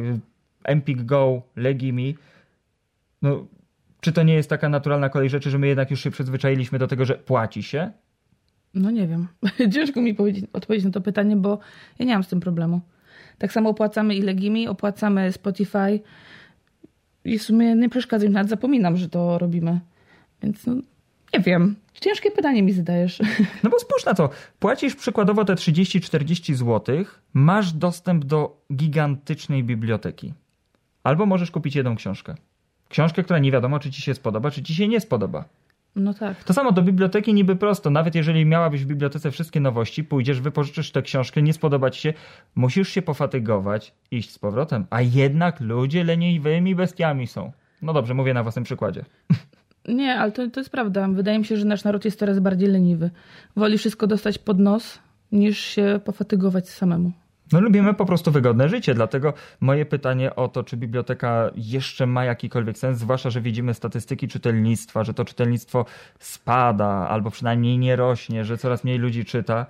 Empik 0.64 1.04
Go, 1.04 1.42
Legimi. 1.56 2.18
No, 3.22 3.46
czy 4.06 4.12
to 4.12 4.24
nie 4.24 4.34
jest 4.34 4.50
taka 4.50 4.70
naturalna 4.70 5.10
kolej 5.10 5.30
rzeczy, 5.30 5.50
że 5.50 5.60
my 5.60 5.68
jednak 5.68 5.92
już 5.92 6.04
się 6.04 6.12
przyzwyczailiśmy 6.12 6.80
do 6.80 6.88
tego, 6.88 7.06
że 7.06 7.16
płaci 7.16 7.64
się? 7.64 7.92
No 8.74 8.92
nie 8.92 9.08
wiem. 9.08 9.28
Ciężko 9.74 10.02
mi 10.02 10.16
odpowiedzieć 10.54 10.86
na 10.86 10.92
to 10.92 11.02
pytanie, 11.02 11.36
bo 11.36 11.60
ja 12.00 12.06
nie 12.06 12.14
mam 12.14 12.24
z 12.24 12.28
tym 12.28 12.40
problemu. 12.40 12.82
Tak 13.38 13.52
samo 13.52 13.70
opłacamy 13.70 14.16
i 14.16 14.22
Legimi, 14.22 14.68
opłacamy 14.68 15.32
Spotify 15.32 16.00
i 17.24 17.40
w 17.40 17.44
sumie 17.44 17.76
nie 17.76 17.90
przeszkadza 17.90 18.28
mi, 18.28 18.32
nawet 18.32 18.50
zapominam, 18.50 18.98
że 18.98 19.10
to 19.10 19.38
robimy. 19.38 19.80
Więc 20.44 20.66
no, 20.66 20.74
nie 21.34 21.40
wiem. 21.40 21.76
Ciężkie 21.94 22.32
pytanie 22.32 22.64
mi 22.64 22.74
zadajesz. 22.74 23.20
No 23.64 23.70
bo 23.70 23.80
spójrz 23.80 24.06
na 24.06 24.14
to. 24.14 24.30
Płacisz 24.60 24.96
przykładowo 24.96 25.46
te 25.46 25.54
30-40 25.54 26.54
zł, 26.54 27.06
masz 27.34 27.74
dostęp 27.74 28.26
do 28.26 28.62
gigantycznej 28.76 29.64
biblioteki. 29.64 30.34
Albo 31.04 31.26
możesz 31.26 31.52
kupić 31.52 31.76
jedną 31.76 31.96
książkę. 31.96 32.36
Książkę, 32.90 33.24
która 33.24 33.40
nie 33.40 33.52
wiadomo, 33.52 33.80
czy 33.80 33.92
ci 33.92 34.02
się 34.02 34.14
spodoba, 34.14 34.52
czy 34.52 34.64
ci 34.64 34.76
się 34.76 34.88
nie 34.88 35.02
spodoba. 35.02 35.46
No 35.96 36.14
tak. 36.14 36.44
To 36.44 36.54
samo 36.54 36.72
do 36.72 36.82
biblioteki 36.82 37.34
niby 37.34 37.56
prosto. 37.56 37.90
Nawet 37.90 38.16
jeżeli 38.16 38.46
miałabyś 38.46 38.84
w 38.84 38.88
bibliotece 38.88 39.32
wszystkie 39.32 39.60
nowości, 39.60 40.04
pójdziesz, 40.04 40.42
wypożyczysz 40.42 40.92
tę 40.92 41.02
książkę, 41.02 41.42
nie 41.42 41.54
spodoba 41.54 41.90
ci 41.90 42.02
się, 42.02 42.14
musisz 42.56 42.90
się 42.90 43.02
pofatygować, 43.02 43.94
iść 44.12 44.32
z 44.32 44.40
powrotem. 44.40 44.86
A 44.90 45.02
jednak 45.02 45.60
ludzie 45.60 46.04
leniwymi 46.04 46.76
bestiami 46.76 47.28
są. 47.28 47.52
No 47.82 47.94
dobrze, 47.94 48.14
mówię 48.14 48.34
na 48.34 48.44
własnym 48.44 48.66
przykładzie. 48.66 49.06
Nie, 49.88 50.16
ale 50.16 50.32
to, 50.32 50.50
to 50.50 50.60
jest 50.60 50.70
prawda. 50.70 51.08
Wydaje 51.08 51.40
mi 51.40 51.46
się, 51.46 51.58
że 51.58 51.66
nasz 51.66 51.84
naród 51.84 52.06
jest 52.06 52.20
coraz 52.20 52.40
bardziej 52.40 52.70
leniwy. 52.70 53.10
Woli 53.56 53.78
wszystko 53.78 54.08
dostać 54.08 54.38
pod 54.38 54.60
nos, 54.60 55.00
niż 55.32 55.60
się 55.60 56.00
pofatygować 56.06 56.70
samemu. 56.70 57.12
No 57.52 57.62
lubimy 57.62 57.94
po 57.94 58.06
prostu 58.06 58.32
wygodne 58.32 58.70
życie, 58.70 58.94
dlatego 58.94 59.34
moje 59.60 59.86
pytanie 59.86 60.36
o 60.36 60.48
to, 60.48 60.64
czy 60.64 60.78
biblioteka 60.78 61.52
jeszcze 61.56 62.06
ma 62.06 62.26
jakikolwiek 62.26 62.78
sens, 62.78 62.98
zwłaszcza, 63.00 63.30
że 63.30 63.42
widzimy 63.42 63.74
statystyki 63.74 64.28
czytelnictwa, 64.28 65.04
że 65.04 65.14
to 65.14 65.26
czytelnictwo 65.26 65.86
spada 66.20 66.86
albo 66.86 67.32
przynajmniej 67.32 67.78
nie 67.78 67.96
rośnie, 67.96 68.46
że 68.46 68.58
coraz 68.58 68.84
mniej 68.84 68.98
ludzi 68.98 69.26
czyta, 69.26 69.66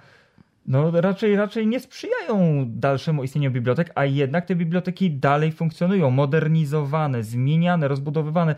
no 0.68 1.02
raczej, 1.02 1.36
raczej 1.36 1.68
nie 1.68 1.80
sprzyjają 1.80 2.66
dalszemu 2.68 3.24
istnieniu 3.24 3.52
bibliotek, 3.52 3.92
a 3.96 4.06
jednak 4.06 4.46
te 4.46 4.56
biblioteki 4.56 5.12
dalej 5.12 5.52
funkcjonują, 5.52 6.12
modernizowane, 6.12 7.24
zmieniane, 7.24 7.88
rozbudowywane. 7.88 8.56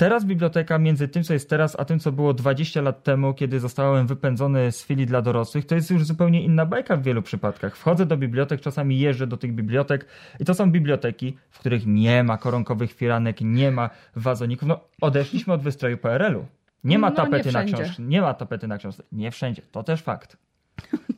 Teraz 0.00 0.24
biblioteka 0.24 0.78
między 0.78 1.08
tym, 1.08 1.22
co 1.24 1.32
jest 1.32 1.50
teraz, 1.50 1.76
a 1.80 1.84
tym, 1.84 1.98
co 1.98 2.12
było 2.12 2.34
20 2.34 2.80
lat 2.80 3.02
temu, 3.02 3.34
kiedy 3.34 3.60
zostałem 3.60 4.06
wypędzony 4.06 4.72
z 4.72 4.84
filii 4.84 5.06
dla 5.06 5.22
dorosłych, 5.22 5.66
to 5.66 5.74
jest 5.74 5.90
już 5.90 6.04
zupełnie 6.04 6.42
inna 6.42 6.66
bajka 6.66 6.96
w 6.96 7.02
wielu 7.02 7.22
przypadkach. 7.22 7.76
Wchodzę 7.76 8.06
do 8.06 8.16
bibliotek, 8.16 8.60
czasami 8.60 8.98
jeżdżę 8.98 9.26
do 9.26 9.36
tych 9.36 9.54
bibliotek 9.54 10.06
i 10.40 10.44
to 10.44 10.54
są 10.54 10.72
biblioteki, 10.72 11.36
w 11.50 11.58
których 11.58 11.86
nie 11.86 12.24
ma 12.24 12.38
koronkowych 12.38 12.92
firanek, 12.92 13.40
nie 13.40 13.70
ma 13.70 13.90
wazoników. 14.16 14.68
No, 14.68 14.80
odeszliśmy 15.00 15.52
od 15.52 15.62
wystroju 15.62 15.98
PRL-u. 15.98 16.46
Nie 16.84 16.98
ma 16.98 17.10
No, 17.10 17.16
tapety 17.16 17.48
nie 17.48 17.52
na 17.52 17.64
książce. 17.64 18.02
Nie 18.02 18.20
ma 18.20 18.34
tapety 18.34 18.68
na 18.68 18.78
książce. 18.78 19.02
Nie 19.12 19.30
wszędzie. 19.30 19.62
To 19.72 19.82
też 19.82 20.02
fakt. 20.02 20.36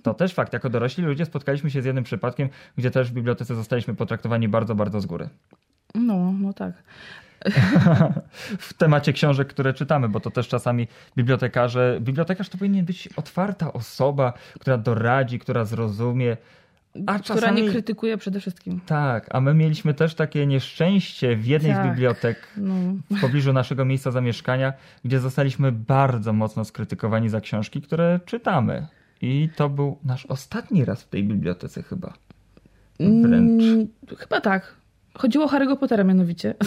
To 0.03 0.15
też 0.15 0.35
fakt. 0.35 0.53
Jako 0.53 0.71
dorośli 0.71 1.05
ludzie 1.05 1.25
spotkaliśmy 1.25 1.71
się 1.71 1.83
z 1.83 1.85
jednym 1.85 2.05
przypadkiem, 2.05 2.49
gdzie 2.79 2.91
też 2.91 3.11
w 3.11 3.15
bibliotece 3.15 3.55
zostaliśmy 3.55 3.95
potraktowani 3.95 4.49
bardzo, 4.49 4.75
bardzo 4.75 5.01
z 5.01 5.07
góry. 5.07 5.29
No, 5.95 6.33
no 6.41 6.53
tak. 6.53 6.83
w 8.59 8.75
temacie 8.75 9.13
książek, 9.13 9.49
które 9.49 9.75
czytamy, 9.75 10.09
bo 10.09 10.21
to 10.21 10.31
też 10.31 10.49
czasami 10.49 10.89
bibliotekarze. 11.17 11.99
Bibliotekarz 12.01 12.49
to 12.49 12.59
powinien 12.59 12.85
być 12.85 13.09
otwarta 13.17 13.73
osoba, 13.73 14.33
która 14.61 14.79
doradzi, 14.79 15.39
która 15.39 15.65
zrozumie. 15.65 16.37
A 17.07 17.19
Która 17.19 17.41
czasami. 17.41 17.63
nie 17.63 17.71
krytykuje 17.71 18.17
przede 18.17 18.41
wszystkim. 18.41 18.81
Tak, 18.87 19.27
a 19.31 19.41
my 19.41 19.55
mieliśmy 19.55 19.95
też 19.95 20.15
takie 20.15 20.47
nieszczęście 20.47 21.37
w 21.37 21.47
jednej 21.47 21.73
z 21.73 21.77
Tak. 21.77 21.91
bibliotek 21.91 22.49
No. 22.57 22.75
w 23.11 23.21
pobliżu 23.21 23.53
naszego 23.53 23.85
miejsca 23.85 24.11
zamieszkania, 24.11 24.73
gdzie 25.05 25.21
zostaliśmy 25.21 25.73
bardzo 25.73 26.33
mocno 26.33 26.65
skrytykowani 26.65 27.29
za 27.29 27.41
książki, 27.41 27.83
które 27.83 28.21
czytamy. 28.27 28.87
I 29.23 29.49
to 29.57 29.69
był 29.69 29.99
nasz 30.05 30.27
ostatni 30.27 30.85
raz 30.85 31.03
w 31.03 31.09
tej 31.09 31.25
bibliotece 31.25 31.83
chyba. 31.83 32.13
Wręcz. 33.01 33.63
Mm, 33.63 33.89
chyba 34.19 34.41
tak. 34.41 34.75
Chodziło 35.15 35.45
o 35.45 35.49
Harry'ego 35.49 35.77
Pottera 35.77 36.05
mianowicie. 36.05 36.55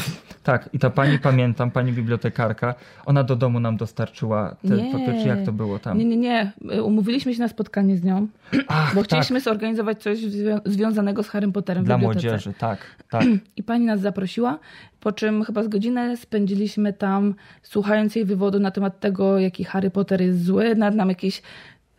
Tak, 0.45 0.69
i 0.73 0.79
ta 0.79 0.89
pani, 0.89 1.19
pamiętam, 1.19 1.71
pani 1.71 1.91
bibliotekarka, 1.91 2.75
ona 3.05 3.23
do 3.23 3.35
domu 3.35 3.59
nam 3.59 3.77
dostarczyła 3.77 4.55
te 4.67 4.75
Nie. 4.75 5.21
czy 5.21 5.27
jak 5.27 5.43
to 5.45 5.51
było 5.51 5.79
tam? 5.79 5.97
Nie, 5.97 6.05
nie, 6.05 6.17
nie. 6.17 6.51
Umówiliśmy 6.83 7.33
się 7.33 7.39
na 7.39 7.47
spotkanie 7.47 7.97
z 7.97 8.03
nią, 8.03 8.27
Ach, 8.67 8.95
bo 8.95 9.01
tak, 9.01 9.07
chcieliśmy 9.07 9.39
zorganizować 9.41 10.01
coś 10.03 10.19
zwią- 10.19 10.59
związanego 10.65 11.23
z 11.23 11.27
Harrym 11.29 11.51
Potterem 11.51 11.83
w 11.83 11.85
dla 11.85 11.95
bibliotece. 11.97 12.27
młodzieży, 12.27 12.53
tak, 12.59 12.79
tak. 13.09 13.23
I 13.57 13.63
pani 13.63 13.85
nas 13.85 13.99
zaprosiła, 14.01 14.59
po 14.99 15.11
czym 15.11 15.43
chyba 15.43 15.63
z 15.63 15.67
godzinę 15.67 16.17
spędziliśmy 16.17 16.93
tam, 16.93 17.35
słuchając 17.63 18.15
jej 18.15 18.25
wywodu 18.25 18.59
na 18.59 18.71
temat 18.71 18.99
tego, 18.99 19.39
jaki 19.39 19.63
Harry 19.63 19.89
Potter 19.89 20.21
jest 20.21 20.43
zły, 20.45 20.75
nad 20.75 20.95
nam 20.95 21.09
jakieś 21.09 21.41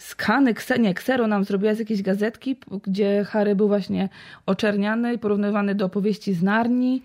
skany, 0.06 0.54
ksero 0.94 1.26
nam 1.26 1.44
zrobiła 1.44 1.74
z 1.74 1.78
jakiejś 1.78 2.02
gazetki, 2.02 2.56
gdzie 2.82 3.24
Harry 3.24 3.54
był 3.56 3.68
właśnie 3.68 4.08
oczerniany 4.46 5.14
i 5.14 5.18
porównywany 5.18 5.74
do 5.74 5.84
opowieści 5.86 6.34
z 6.34 6.42
Narni. 6.42 7.02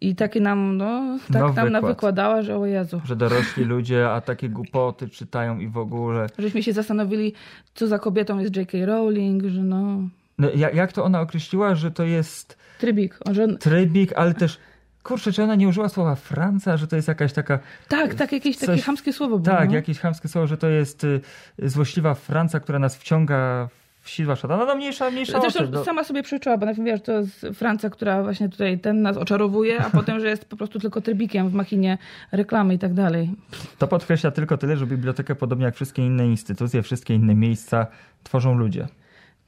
I 0.00 0.14
takie 0.16 0.40
nam, 0.40 0.76
no, 0.76 1.18
tak 1.32 1.42
No, 1.42 1.52
tam 1.54 1.54
wykład. 1.54 1.70
nawykładała, 1.72 2.42
że 2.42 2.58
o 2.58 2.66
Jezu. 2.66 3.00
Że 3.04 3.16
dorośli 3.16 3.64
ludzie, 3.64 4.10
a 4.10 4.20
takie 4.20 4.48
głupoty 4.48 5.08
czytają 5.08 5.58
i 5.58 5.68
w 5.68 5.78
ogóle. 5.78 6.26
Żeśmy 6.38 6.62
się 6.62 6.72
zastanowili, 6.72 7.32
co 7.74 7.86
za 7.86 7.98
kobietą 7.98 8.38
jest 8.38 8.56
J.K. 8.56 8.78
Rowling, 8.86 9.44
że 9.44 9.62
no, 9.62 9.98
No, 10.38 10.48
jak, 10.54 10.74
jak 10.74 10.92
to 10.92 11.04
ona 11.04 11.20
określiła, 11.20 11.74
że 11.74 11.90
to 11.90 12.04
jest 12.04 12.58
trybik, 12.78 13.18
że 13.30 13.48
trybik, 13.48 14.12
ale 14.16 14.34
też, 14.34 14.58
kurczę, 15.02 15.32
czy 15.32 15.42
ona 15.42 15.54
nie 15.54 15.68
użyła 15.68 15.88
słowa 15.88 16.14
Franca, 16.14 16.76
że 16.76 16.86
to 16.86 16.96
jest 16.96 17.08
jakaś 17.08 17.32
taka, 17.32 17.58
tak, 17.88 18.14
tak, 18.14 18.32
jakieś 18.32 18.56
takie 18.56 18.72
Coś- 18.72 18.82
chamskie 18.84 19.12
słowo 19.12 19.38
było. 19.38 19.56
tak, 19.56 19.68
no. 19.68 19.74
jakieś 19.74 19.98
chamskie 20.00 20.28
słowo, 20.28 20.46
że 20.46 20.56
to 20.56 20.68
jest 20.68 21.04
y, 21.04 21.20
złośliwa 21.58 22.14
Franca, 22.14 22.60
która 22.60 22.78
nas 22.78 22.96
wciąga 22.96 23.68
w 24.00 24.10
sidła 24.10 24.36
szatana. 24.36 24.64
No 24.64 24.74
mniejsza, 24.74 25.10
mniejsza 25.10 25.38
o 25.38 25.40
Zresztą 25.40 25.60
tym, 25.64 25.70
no. 25.70 25.84
sama 25.84 26.04
sobie 26.04 26.22
przeczytała, 26.22 26.58
bo 26.58 26.66
najpierw 26.66 26.86
wiesz, 26.86 27.02
to 27.02 27.12
jest 27.12 27.46
Francja, 27.54 27.90
która 27.90 28.22
właśnie 28.22 28.48
tutaj 28.48 28.78
ten 28.78 29.02
nas 29.02 29.16
oczarowuje, 29.16 29.84
a 29.84 29.90
potem, 30.00 30.20
że 30.20 30.28
jest 30.28 30.44
po 30.44 30.56
prostu 30.56 30.78
tylko 30.78 31.00
trybikiem 31.00 31.48
w 31.48 31.54
machinie 31.54 31.98
reklamy 32.32 32.74
i 32.74 32.78
tak 32.78 32.94
dalej. 32.94 33.30
To 33.78 33.88
podkreśla 33.88 34.30
tylko 34.30 34.56
tyle, 34.56 34.76
że 34.76 34.86
bibliotekę, 34.86 35.34
podobnie 35.34 35.64
jak 35.64 35.74
wszystkie 35.74 36.06
inne 36.06 36.26
instytucje, 36.26 36.82
wszystkie 36.82 37.14
inne 37.14 37.34
miejsca, 37.34 37.86
tworzą 38.22 38.54
ludzie. 38.54 38.88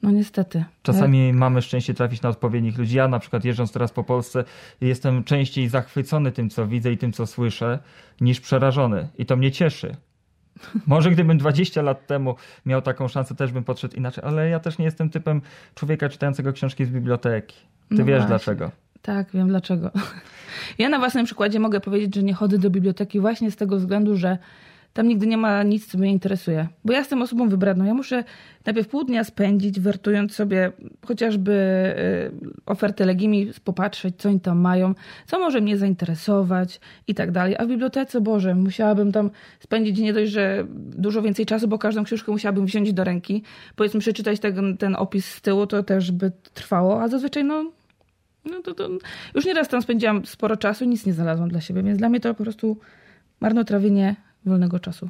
No 0.05 0.11
niestety. 0.11 0.63
Czasami 0.83 1.33
mamy 1.33 1.61
szczęście 1.61 1.93
trafić 1.93 2.21
na 2.21 2.29
odpowiednich 2.29 2.77
ludzi. 2.77 2.97
Ja 2.97 3.07
na 3.07 3.19
przykład 3.19 3.45
jeżdżąc 3.45 3.71
teraz 3.71 3.91
po 3.91 4.03
Polsce 4.03 4.43
jestem 4.81 5.23
częściej 5.23 5.69
zachwycony 5.69 6.31
tym, 6.31 6.49
co 6.49 6.67
widzę 6.67 6.91
i 6.91 6.97
tym, 6.97 7.11
co 7.11 7.27
słyszę, 7.27 7.79
niż 8.21 8.41
przerażony. 8.41 9.07
I 9.17 9.25
to 9.25 9.35
mnie 9.35 9.51
cieszy. 9.51 9.95
Może 10.87 11.11
gdybym 11.11 11.37
20 11.37 11.81
lat 11.81 12.07
temu 12.07 12.35
miał 12.65 12.81
taką 12.81 13.07
szansę, 13.07 13.35
też 13.35 13.51
bym 13.51 13.63
podszedł 13.63 13.95
inaczej, 13.95 14.23
ale 14.27 14.49
ja 14.49 14.59
też 14.59 14.77
nie 14.77 14.85
jestem 14.85 15.09
typem 15.09 15.41
człowieka 15.75 16.09
czytającego 16.09 16.53
książki 16.53 16.85
z 16.85 16.89
biblioteki. 16.89 17.55
Ty 17.89 17.95
No 17.95 18.05
wiesz 18.05 18.07
właśnie. 18.07 18.27
dlaczego. 18.27 18.71
Tak, 19.01 19.31
wiem 19.33 19.47
dlaczego. 19.47 19.91
Ja 20.77 20.89
na 20.89 20.99
własnym 20.99 21.25
przykładzie 21.25 21.59
mogę 21.59 21.79
powiedzieć, 21.79 22.15
że 22.15 22.23
nie 22.23 22.33
chodzę 22.33 22.57
do 22.57 22.69
biblioteki 22.69 23.19
właśnie 23.19 23.51
z 23.51 23.55
tego 23.55 23.77
względu, 23.77 24.17
że 24.17 24.37
tam 24.95 25.07
nigdy 25.07 25.27
nie 25.27 25.37
ma 25.37 25.63
nic, 25.63 25.85
co 25.85 25.97
mnie 25.97 26.11
interesuje. 26.11 26.67
Bo 26.85 26.93
ja 26.93 26.99
jestem 26.99 27.21
osobą 27.21 27.49
wybraną. 27.49 27.85
Ja 27.85 27.93
muszę 27.93 28.23
najpierw 28.65 28.87
pół 28.87 29.03
dnia 29.03 29.23
spędzić, 29.23 29.79
wertując 29.79 30.35
sobie 30.35 30.71
chociażby 31.05 31.51
y, 31.51 32.61
ofertę 32.65 33.05
Legimi, 33.05 33.51
popatrzeć, 33.63 34.15
co 34.17 34.29
oni 34.29 34.39
tam 34.39 34.59
mają, 34.59 34.95
co 35.25 35.39
może 35.39 35.61
mnie 35.61 35.77
zainteresować 35.77 36.79
i 37.07 37.15
tak 37.15 37.31
dalej. 37.31 37.55
A 37.57 37.65
w 37.65 37.67
bibliotece, 37.67 38.21
Boże, 38.21 38.55
musiałabym 38.55 39.11
tam 39.11 39.29
spędzić 39.59 39.99
nie 39.99 40.13
dość, 40.13 40.31
że 40.31 40.65
dużo 40.75 41.21
więcej 41.21 41.45
czasu, 41.45 41.67
bo 41.67 41.77
każdą 41.77 42.03
książkę 42.03 42.31
musiałabym 42.31 42.65
wziąć 42.65 42.93
do 42.93 43.03
ręki. 43.03 43.43
Powiedzmy, 43.75 43.99
przeczytać 43.99 44.39
ten, 44.39 44.77
ten 44.77 44.95
opis 44.95 45.25
z 45.25 45.41
tyłu, 45.41 45.67
to 45.67 45.83
też 45.83 46.11
by 46.11 46.31
trwało, 46.53 47.01
a 47.01 47.07
zazwyczaj 47.07 47.43
no 47.43 47.71
no 48.45 48.61
to, 48.61 48.73
to 48.73 48.89
już 49.35 49.45
nieraz 49.45 49.69
tam 49.69 49.81
spędziłam 49.81 50.25
sporo 50.25 50.57
czasu 50.57 50.83
i 50.83 50.87
nic 50.87 51.05
nie 51.05 51.13
znalazłam 51.13 51.49
dla 51.49 51.61
siebie, 51.61 51.83
więc 51.83 51.97
dla 51.97 52.09
mnie 52.09 52.19
to 52.19 52.33
po 52.33 52.43
prostu 52.43 52.77
marnotrawienie 53.39 54.15
wolnego 54.49 54.79
czasu. 54.79 55.09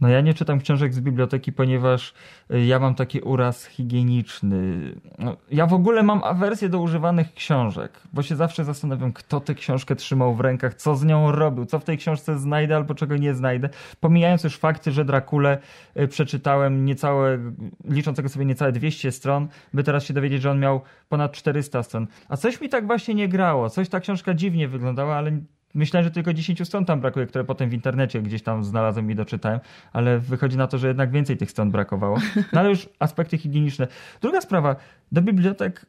No 0.00 0.08
ja 0.08 0.20
nie 0.20 0.34
czytam 0.34 0.60
książek 0.60 0.94
z 0.94 1.00
biblioteki, 1.00 1.52
ponieważ 1.52 2.14
y, 2.50 2.64
ja 2.64 2.78
mam 2.78 2.94
taki 2.94 3.20
uraz 3.20 3.66
higieniczny. 3.66 4.92
No, 5.18 5.36
ja 5.50 5.66
w 5.66 5.74
ogóle 5.74 6.02
mam 6.02 6.24
awersję 6.24 6.68
do 6.68 6.80
używanych 6.80 7.34
książek, 7.34 8.00
bo 8.12 8.22
się 8.22 8.36
zawsze 8.36 8.64
zastanawiam, 8.64 9.12
kto 9.12 9.40
tę 9.40 9.54
książkę 9.54 9.96
trzymał 9.96 10.34
w 10.34 10.40
rękach, 10.40 10.74
co 10.74 10.96
z 10.96 11.04
nią 11.04 11.32
robił, 11.32 11.66
co 11.66 11.78
w 11.78 11.84
tej 11.84 11.98
książce 11.98 12.38
znajdę 12.38 12.76
albo 12.76 12.94
czego 12.94 13.16
nie 13.16 13.34
znajdę. 13.34 13.68
Pomijając 14.00 14.44
już 14.44 14.56
fakty, 14.56 14.92
że 14.92 15.04
Drakulę 15.04 15.58
y, 15.96 16.08
przeczytałem 16.08 16.84
niecałe, 16.84 17.38
liczącego 17.84 18.28
sobie 18.28 18.44
niecałe 18.44 18.72
200 18.72 19.12
stron, 19.12 19.48
by 19.74 19.82
teraz 19.82 20.04
się 20.04 20.14
dowiedzieć, 20.14 20.42
że 20.42 20.50
on 20.50 20.60
miał 20.60 20.80
ponad 21.08 21.32
400 21.32 21.82
stron. 21.82 22.06
A 22.28 22.36
coś 22.36 22.60
mi 22.60 22.68
tak 22.68 22.86
właśnie 22.86 23.14
nie 23.14 23.28
grało, 23.28 23.70
coś 23.70 23.88
ta 23.88 24.00
książka 24.00 24.34
dziwnie 24.34 24.68
wyglądała, 24.68 25.16
ale 25.16 25.40
Myślałem, 25.74 26.04
że 26.04 26.10
tylko 26.10 26.32
10 26.34 26.66
stron 26.66 26.84
tam 26.84 27.00
brakuje, 27.00 27.26
które 27.26 27.44
potem 27.44 27.70
w 27.70 27.72
internecie 27.74 28.22
gdzieś 28.22 28.42
tam 28.42 28.64
znalazłem 28.64 29.10
i 29.10 29.14
doczytałem, 29.14 29.60
ale 29.92 30.18
wychodzi 30.18 30.56
na 30.56 30.66
to, 30.66 30.78
że 30.78 30.88
jednak 30.88 31.10
więcej 31.10 31.36
tych 31.36 31.50
stron 31.50 31.70
brakowało. 31.70 32.18
No 32.52 32.60
ale 32.60 32.68
już 32.70 32.88
aspekty 32.98 33.38
higieniczne. 33.38 33.86
Druga 34.20 34.40
sprawa, 34.40 34.76
do 35.12 35.22
bibliotek 35.22 35.86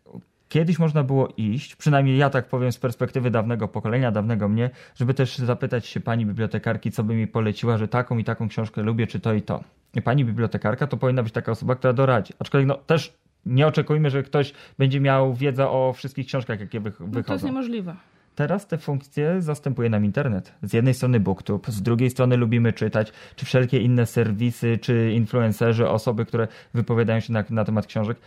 kiedyś 0.50 0.80
można 0.80 1.04
było 1.04 1.34
iść, 1.38 1.75
przynajmniej 1.75 2.18
ja 2.18 2.30
tak 2.30 2.48
powiem 2.48 2.72
z 2.72 2.77
perspektywy 2.77 3.32
dawnego 3.32 3.68
pokolenia, 3.68 4.12
dawnego 4.12 4.50
mnie, 4.50 4.70
żeby 4.96 5.13
też 5.13 5.38
zapytać 5.38 5.86
się 5.88 6.00
pani 6.00 6.25
bibliotekarki, 6.25 6.92
co 6.92 7.04
by 7.04 7.15
mi 7.15 7.27
poleciła, 7.27 7.77
że 7.77 7.88
taką 7.88 8.18
i 8.18 8.24
taką 8.24 8.48
książkę 8.50 8.82
lubię, 8.82 9.08
czy 9.08 9.20
to 9.20 9.34
i 9.34 9.42
to. 9.42 9.63
I 9.96 10.01
pani 10.01 10.25
bibliotekarka 10.25 10.88
to 10.88 10.98
powinna 10.98 11.24
być 11.24 11.34
taka 11.34 11.51
osoba, 11.51 11.75
która 11.75 11.94
doradzi. 11.94 12.34
Aczkolwiek 12.39 12.68
no 12.68 12.75
też 12.75 13.13
nie 13.46 13.68
oczekujmy, 13.68 14.10
że 14.10 14.24
ktoś 14.24 14.54
będzie 14.77 15.00
miał 15.00 15.34
wiedzę 15.34 15.70
o 15.70 15.94
wszystkich 15.94 16.27
książkach, 16.27 16.60
jakie 16.60 16.80
wych- 16.80 17.00
No 17.00 17.08
to 17.08 17.18
jest 17.18 17.27
wychodzą. 17.27 17.48
niemożliwe. 17.48 17.96
Teraz 18.36 18.68
te 18.68 18.77
funkcje 18.77 19.42
zastępuje 19.42 19.89
nam 19.89 20.06
internet. 20.06 20.54
Z 20.63 20.74
jednej 20.74 20.94
strony 20.94 21.20
BookTube, 21.20 21.68
z 21.72 21.82
drugiej 21.82 22.10
strony 22.10 22.38
lubimy 22.38 22.74
czytać, 22.74 23.12
czy 23.36 23.46
wszelkie 23.46 23.80
inne 23.80 24.06
serwisy, 24.06 24.77
czy 24.77 25.12
influencerzy, 25.12 25.89
osoby, 25.89 26.25
które 26.25 26.48
wypowiadają 26.74 27.20
się 27.20 27.34
na, 27.34 27.44
na 27.50 27.65
temat 27.65 27.88
książek. 27.88 28.18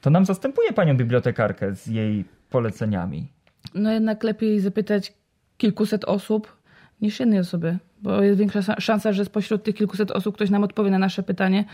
To 0.00 0.10
nam 0.10 0.24
zastępuje 0.24 0.72
panią 0.72 0.96
bibliotekarkę 0.96 1.74
z 1.74 1.86
jej 1.86 2.24
poleceniami. 2.50 3.28
No 3.74 3.92
jednak 3.92 4.22
lepiej 4.24 4.60
zapytać 4.60 5.12
kilkuset 5.56 6.04
osób 6.04 6.56
niż 7.00 7.20
jednej 7.20 7.38
osoby, 7.38 7.78
bo 8.02 8.22
jest 8.22 8.38
większa 8.38 8.60
sa- 8.60 8.80
szansa, 8.80 9.12
że 9.12 9.24
spośród 9.24 9.62
tych 9.62 9.74
kilkuset 9.74 10.10
osób 10.10 10.34
ktoś 10.34 10.50
nam 10.50 10.64
odpowie 10.64 10.90
na 10.90 10.98
nasze 10.98 11.22
pytanie. 11.22 11.64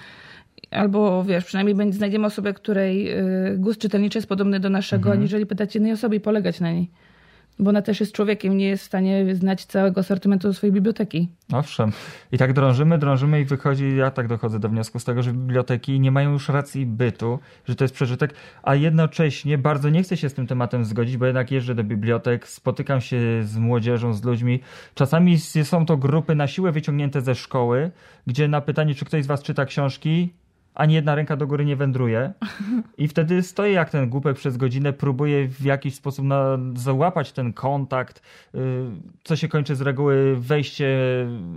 Albo 0.70 1.24
wiesz, 1.24 1.44
przynajmniej 1.44 1.92
znajdziemy 1.92 2.26
osobę, 2.26 2.54
której 2.54 3.18
y, 3.18 3.58
gust 3.58 3.80
czytelniczy 3.80 4.18
jest 4.18 4.28
podobny 4.28 4.60
do 4.60 4.70
naszego, 4.70 5.12
aniżeli 5.12 5.46
pytać 5.46 5.74
jednej 5.74 5.92
osoby 5.92 6.16
i 6.16 6.20
polegać 6.20 6.60
na 6.60 6.72
niej. 6.72 6.90
Bo 7.58 7.70
ona 7.70 7.82
też 7.82 8.00
jest 8.00 8.12
człowiekiem, 8.12 8.56
nie 8.56 8.68
jest 8.68 8.82
w 8.82 8.86
stanie 8.86 9.34
znać 9.34 9.64
całego 9.64 10.00
asortymentu 10.00 10.52
swojej 10.52 10.72
biblioteki. 10.72 11.28
Owszem. 11.52 11.92
I 12.32 12.38
tak 12.38 12.52
drążymy, 12.52 12.98
drążymy 12.98 13.40
i 13.40 13.44
wychodzi, 13.44 13.96
ja 13.96 14.10
tak 14.10 14.28
dochodzę 14.28 14.60
do 14.60 14.68
wniosku 14.68 14.98
z 14.98 15.04
tego, 15.04 15.22
że 15.22 15.32
biblioteki 15.32 16.00
nie 16.00 16.10
mają 16.10 16.32
już 16.32 16.48
racji 16.48 16.86
bytu, 16.86 17.38
że 17.68 17.74
to 17.74 17.84
jest 17.84 17.94
przeżytek, 17.94 18.34
a 18.62 18.74
jednocześnie 18.74 19.58
bardzo 19.58 19.90
nie 19.90 20.02
chcę 20.02 20.16
się 20.16 20.28
z 20.28 20.34
tym 20.34 20.46
tematem 20.46 20.84
zgodzić, 20.84 21.16
bo 21.16 21.26
jednak 21.26 21.50
jeżdżę 21.50 21.74
do 21.74 21.84
bibliotek, 21.84 22.48
spotykam 22.48 23.00
się 23.00 23.18
z 23.42 23.58
młodzieżą, 23.58 24.14
z 24.14 24.24
ludźmi. 24.24 24.60
Czasami 24.94 25.38
są 25.38 25.86
to 25.86 25.96
grupy 25.96 26.34
na 26.34 26.46
siłę 26.46 26.72
wyciągnięte 26.72 27.20
ze 27.20 27.34
szkoły, 27.34 27.90
gdzie 28.26 28.48
na 28.48 28.60
pytanie, 28.60 28.94
czy 28.94 29.04
ktoś 29.04 29.24
z 29.24 29.26
was 29.26 29.42
czyta 29.42 29.66
książki, 29.66 30.32
ani 30.74 30.94
jedna 30.94 31.14
ręka 31.14 31.36
do 31.36 31.46
góry 31.46 31.64
nie 31.64 31.76
wędruje 31.76 32.32
i 32.98 33.08
wtedy 33.08 33.42
stoję 33.42 33.72
jak 33.72 33.90
ten 33.90 34.08
głupek 34.10 34.36
przez 34.36 34.56
godzinę, 34.56 34.92
próbuję 34.92 35.48
w 35.48 35.64
jakiś 35.64 35.94
sposób 35.94 36.24
na, 36.24 36.58
załapać 36.74 37.32
ten 37.32 37.52
kontakt, 37.52 38.22
y, 38.54 38.58
co 39.24 39.36
się 39.36 39.48
kończy 39.48 39.76
z 39.76 39.80
reguły 39.80 40.36
wejście, 40.36 40.98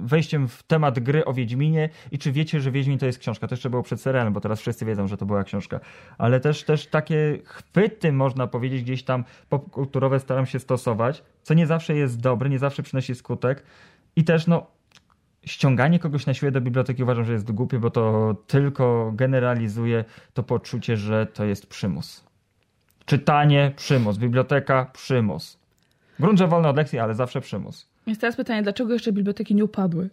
wejściem 0.03 0.47
w 0.47 0.63
temat 0.63 0.99
gry 0.99 1.25
o 1.25 1.33
Wiedźminie 1.33 1.89
i 2.11 2.17
czy 2.17 2.31
wiecie, 2.31 2.61
że 2.61 2.71
Wiedźmin 2.71 2.97
to 2.97 3.05
jest 3.05 3.19
książka. 3.19 3.47
To 3.47 3.53
jeszcze 3.53 3.69
było 3.69 3.83
przed 3.83 4.01
serialem, 4.01 4.33
bo 4.33 4.41
teraz 4.41 4.59
wszyscy 4.59 4.85
wiedzą, 4.85 5.07
że 5.07 5.17
to 5.17 5.25
była 5.25 5.43
książka. 5.43 5.79
Ale 6.17 6.39
też, 6.39 6.63
też 6.63 6.87
takie 6.87 7.39
chwyty, 7.45 8.11
można 8.11 8.47
powiedzieć, 8.47 8.83
gdzieś 8.83 9.03
tam 9.03 9.23
popkulturowe 9.49 10.19
staram 10.19 10.45
się 10.45 10.59
stosować, 10.59 11.23
co 11.43 11.53
nie 11.53 11.67
zawsze 11.67 11.95
jest 11.95 12.21
dobre, 12.21 12.49
nie 12.49 12.59
zawsze 12.59 12.83
przynosi 12.83 13.15
skutek 13.15 13.63
i 14.15 14.23
też 14.23 14.47
no 14.47 14.67
ściąganie 15.45 15.99
kogoś 15.99 16.25
na 16.25 16.33
siłę 16.33 16.51
do 16.51 16.61
biblioteki 16.61 17.03
uważam, 17.03 17.25
że 17.25 17.33
jest 17.33 17.51
głupie, 17.51 17.79
bo 17.79 17.89
to 17.89 18.35
tylko 18.47 19.11
generalizuje 19.15 20.05
to 20.33 20.43
poczucie, 20.43 20.97
że 20.97 21.25
to 21.25 21.45
jest 21.45 21.67
przymus. 21.67 22.23
Czytanie, 23.05 23.71
przymus. 23.75 24.17
Biblioteka, 24.17 24.85
przymus. 24.93 25.57
Grunt, 26.19 26.39
że 26.39 26.47
wolne 26.47 26.69
od 26.69 26.75
lekcji, 26.75 26.99
ale 26.99 27.15
zawsze 27.15 27.41
przymus. 27.41 27.87
Jest 28.07 28.21
teraz 28.21 28.35
pytanie, 28.35 28.63
dlaczego 28.63 28.93
jeszcze 28.93 29.11
biblioteki 29.11 29.55
nie 29.55 29.65
upadły? 29.65 30.09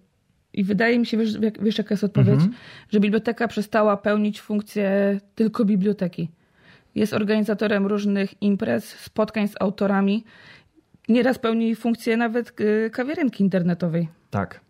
I 0.53 0.65
wydaje 0.65 0.99
mi 0.99 1.07
się, 1.07 1.17
wiesz, 1.17 1.39
wiesz 1.61 1.79
jaka 1.79 1.93
jest 1.93 2.05
odpowiedź? 2.05 2.35
Mhm. 2.35 2.53
Że 2.91 3.01
biblioteka 3.01 3.49
przestała 3.49 3.97
pełnić 3.97 4.41
funkcję 4.41 5.21
tylko 5.35 5.65
biblioteki. 5.65 6.31
Jest 6.95 7.13
organizatorem 7.15 7.87
różnych 7.87 8.43
imprez, 8.43 8.89
spotkań 8.89 9.49
z 9.49 9.55
autorami. 9.61 10.25
Nieraz 11.09 11.39
pełni 11.39 11.77
funkcję 11.77 12.17
nawet 12.17 12.61
y, 12.61 12.91
kawiarenki 12.91 13.45
internetowej. 13.45 14.09
Tak. 14.31 14.61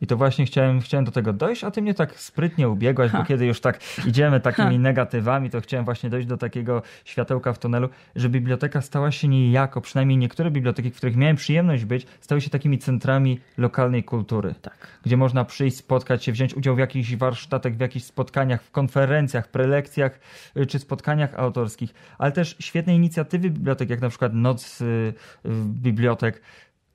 I 0.00 0.06
to 0.06 0.16
właśnie 0.16 0.46
chciałem, 0.46 0.80
chciałem 0.80 1.04
do 1.04 1.12
tego 1.12 1.32
dojść, 1.32 1.64
a 1.64 1.70
ty 1.70 1.82
mnie 1.82 1.94
tak 1.94 2.20
sprytnie 2.20 2.68
ubiegłaś, 2.68 3.10
ha. 3.10 3.18
bo 3.18 3.24
kiedy 3.24 3.46
już 3.46 3.60
tak 3.60 3.80
idziemy 4.06 4.40
takimi 4.40 4.74
ha. 4.74 4.78
negatywami, 4.78 5.50
to 5.50 5.60
chciałem 5.60 5.84
właśnie 5.84 6.10
dojść 6.10 6.28
do 6.28 6.36
takiego 6.36 6.82
światełka 7.04 7.52
w 7.52 7.58
tunelu, 7.58 7.88
że 8.16 8.28
biblioteka 8.28 8.80
stała 8.80 9.10
się 9.10 9.28
niejako, 9.28 9.80
przynajmniej 9.80 10.18
niektóre 10.18 10.50
biblioteki, 10.50 10.90
w 10.90 10.96
których 10.96 11.16
miałem 11.16 11.36
przyjemność 11.36 11.84
być, 11.84 12.06
stały 12.20 12.40
się 12.40 12.50
takimi 12.50 12.78
centrami 12.78 13.40
lokalnej 13.58 14.04
kultury. 14.04 14.54
Tak. 14.62 14.88
Gdzie 15.04 15.16
można 15.16 15.44
przyjść, 15.44 15.76
spotkać 15.76 16.24
się, 16.24 16.32
wziąć 16.32 16.54
udział 16.54 16.76
w 16.76 16.78
jakichś 16.78 17.16
warsztatach, 17.16 17.76
w 17.76 17.80
jakichś 17.80 18.04
spotkaniach, 18.04 18.62
w 18.62 18.70
konferencjach, 18.70 19.48
prelekcjach 19.48 20.20
y, 20.56 20.66
czy 20.66 20.78
spotkaniach 20.78 21.34
autorskich, 21.34 21.94
ale 22.18 22.32
też 22.32 22.56
świetne 22.58 22.94
inicjatywy 22.94 23.50
bibliotek, 23.50 23.90
jak 23.90 24.00
na 24.00 24.08
przykład 24.08 24.34
Noc 24.34 24.80
y, 24.80 25.14
Bibliotek, 25.66 26.40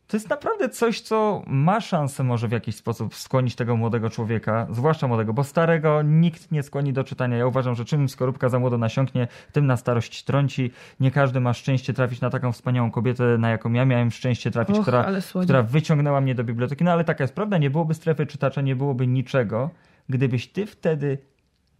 to 0.09 0.17
jest 0.17 0.29
naprawdę 0.29 0.69
coś, 0.69 1.01
co 1.01 1.43
ma 1.47 1.81
szansę 1.81 2.23
może 2.23 2.47
w 2.47 2.51
jakiś 2.51 2.75
sposób 2.75 3.15
skłonić 3.15 3.55
tego 3.55 3.75
młodego 3.75 4.09
człowieka, 4.09 4.67
zwłaszcza 4.69 5.07
młodego, 5.07 5.33
bo 5.33 5.43
starego 5.43 6.01
nikt 6.01 6.51
nie 6.51 6.63
skłoni 6.63 6.93
do 6.93 7.03
czytania. 7.03 7.37
Ja 7.37 7.47
uważam, 7.47 7.75
że 7.75 7.85
czym 7.85 8.09
skorupka 8.09 8.49
za 8.49 8.59
młodo 8.59 8.77
nasiąknie, 8.77 9.27
tym 9.51 9.65
na 9.65 9.77
starość 9.77 10.23
trąci. 10.23 10.71
Nie 10.99 11.11
każdy 11.11 11.39
ma 11.39 11.53
szczęście 11.53 11.93
trafić 11.93 12.21
na 12.21 12.29
taką 12.29 12.51
wspaniałą 12.51 12.91
kobietę, 12.91 13.37
na 13.37 13.49
jaką 13.49 13.73
ja 13.73 13.85
miałem 13.85 14.11
szczęście 14.11 14.51
trafić, 14.51 14.77
Och, 14.77 14.81
która, 14.81 15.11
która 15.43 15.63
wyciągnęła 15.63 16.21
mnie 16.21 16.35
do 16.35 16.43
biblioteki. 16.43 16.83
No 16.83 16.91
ale 16.91 17.03
taka 17.03 17.23
jest 17.23 17.33
prawda, 17.33 17.57
nie 17.57 17.69
byłoby 17.69 17.93
strefy 17.93 18.25
czytacza, 18.25 18.61
nie 18.61 18.75
byłoby 18.75 19.07
niczego, 19.07 19.69
gdybyś 20.09 20.47
ty 20.47 20.65
wtedy 20.65 21.17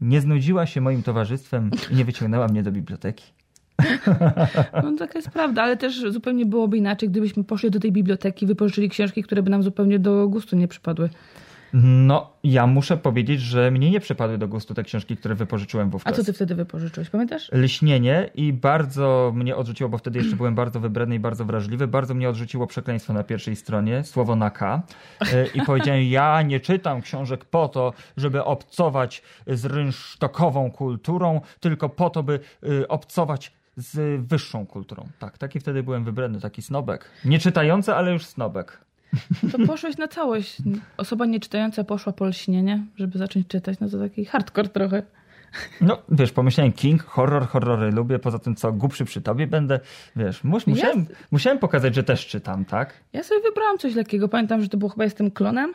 nie 0.01 0.21
znudziła 0.21 0.65
się 0.65 0.81
moim 0.81 1.03
towarzystwem 1.03 1.71
i 1.91 1.95
nie 1.95 2.05
wyciągnęła 2.05 2.47
mnie 2.47 2.63
do 2.63 2.71
biblioteki. 2.71 3.38
No 4.83 4.95
taka 4.97 5.19
jest 5.19 5.29
prawda, 5.29 5.63
ale 5.63 5.77
też 5.77 6.01
zupełnie 6.11 6.45
byłoby 6.45 6.77
inaczej, 6.77 7.09
gdybyśmy 7.09 7.43
poszli 7.43 7.71
do 7.71 7.79
tej 7.79 7.91
biblioteki, 7.91 8.45
wypożyczyli 8.45 8.89
książki, 8.89 9.23
które 9.23 9.43
by 9.43 9.49
nam 9.49 9.63
zupełnie 9.63 9.99
do 9.99 10.27
gustu 10.27 10.55
nie 10.55 10.67
przypadły. 10.67 11.09
No, 11.73 12.31
ja 12.43 12.67
muszę 12.67 12.97
powiedzieć, 12.97 13.41
że 13.41 13.71
mnie 13.71 13.91
nie 13.91 13.99
przypadły 13.99 14.37
do 14.37 14.47
gustu 14.47 14.73
te 14.73 14.83
książki, 14.83 15.17
które 15.17 15.35
wypożyczyłem 15.35 15.89
wówczas. 15.89 16.13
A 16.13 16.15
co 16.15 16.23
ty 16.23 16.33
wtedy 16.33 16.55
wypożyczyłeś, 16.55 17.09
pamiętasz? 17.09 17.51
Lśnienie 17.51 18.29
i 18.35 18.53
bardzo 18.53 19.31
mnie 19.35 19.55
odrzuciło, 19.55 19.89
bo 19.89 19.97
wtedy 19.97 20.19
jeszcze 20.19 20.35
byłem 20.35 20.55
bardzo 20.55 20.79
wybredny 20.79 21.15
i 21.15 21.19
bardzo 21.19 21.45
wrażliwy, 21.45 21.87
bardzo 21.87 22.13
mnie 22.13 22.29
odrzuciło 22.29 22.67
przekleństwo 22.67 23.13
na 23.13 23.23
pierwszej 23.23 23.55
stronie, 23.55 24.03
słowo 24.03 24.35
na 24.35 24.49
K. 24.49 24.81
E, 25.33 25.47
I 25.47 25.61
powiedziałem, 25.61 26.03
ja 26.03 26.41
nie 26.41 26.59
czytam 26.59 27.01
książek 27.01 27.45
po 27.45 27.67
to, 27.67 27.93
żeby 28.17 28.43
obcować 28.43 29.23
z 29.47 29.65
rynsztokową 29.65 30.71
kulturą, 30.71 31.41
tylko 31.59 31.89
po 31.89 32.09
to, 32.09 32.23
by 32.23 32.39
y, 32.63 32.87
obcować 32.87 33.58
z 33.79 34.21
wyższą 34.27 34.65
kulturą. 34.65 35.07
Tak, 35.19 35.37
taki 35.37 35.59
wtedy 35.59 35.83
byłem 35.83 36.03
wybredny, 36.03 36.39
taki 36.39 36.61
snobek. 36.61 37.05
Nie 37.25 37.39
czytający, 37.39 37.93
ale 37.93 38.11
już 38.13 38.25
snobek. 38.25 38.77
To 39.51 39.65
poszłeś 39.67 39.97
na 39.97 40.07
całość. 40.07 40.57
Osoba 40.97 41.25
nieczytająca 41.25 41.83
poszła 41.83 42.13
po 42.13 42.25
lśnienie, 42.25 42.85
żeby 42.95 43.17
zacząć 43.17 43.47
czytać. 43.47 43.79
No 43.79 43.89
to 43.89 43.99
taki 43.99 44.25
hardcore 44.25 44.69
trochę. 44.69 45.03
No, 45.81 46.01
wiesz, 46.09 46.31
pomyślałem 46.31 46.73
King, 46.73 47.03
horror, 47.03 47.47
horrory 47.47 47.91
lubię, 47.91 48.19
poza 48.19 48.39
tym 48.39 48.55
co, 48.55 48.71
głupszy 48.71 49.05
przy 49.05 49.21
tobie 49.21 49.47
będę, 49.47 49.79
wiesz, 50.15 50.43
mus, 50.43 50.67
musiałem, 50.67 50.99
ja... 50.99 51.15
musiałem 51.31 51.59
pokazać, 51.59 51.95
że 51.95 52.03
też 52.03 52.27
czytam, 52.27 52.65
tak? 52.65 52.93
Ja 53.13 53.23
sobie 53.23 53.41
wybrałam 53.41 53.77
coś 53.77 53.95
lekkiego, 53.95 54.27
pamiętam, 54.27 54.61
że 54.61 54.69
to 54.69 54.77
było 54.77 54.89
chyba 54.89 55.03
Jestem 55.03 55.31
klonem, 55.31 55.73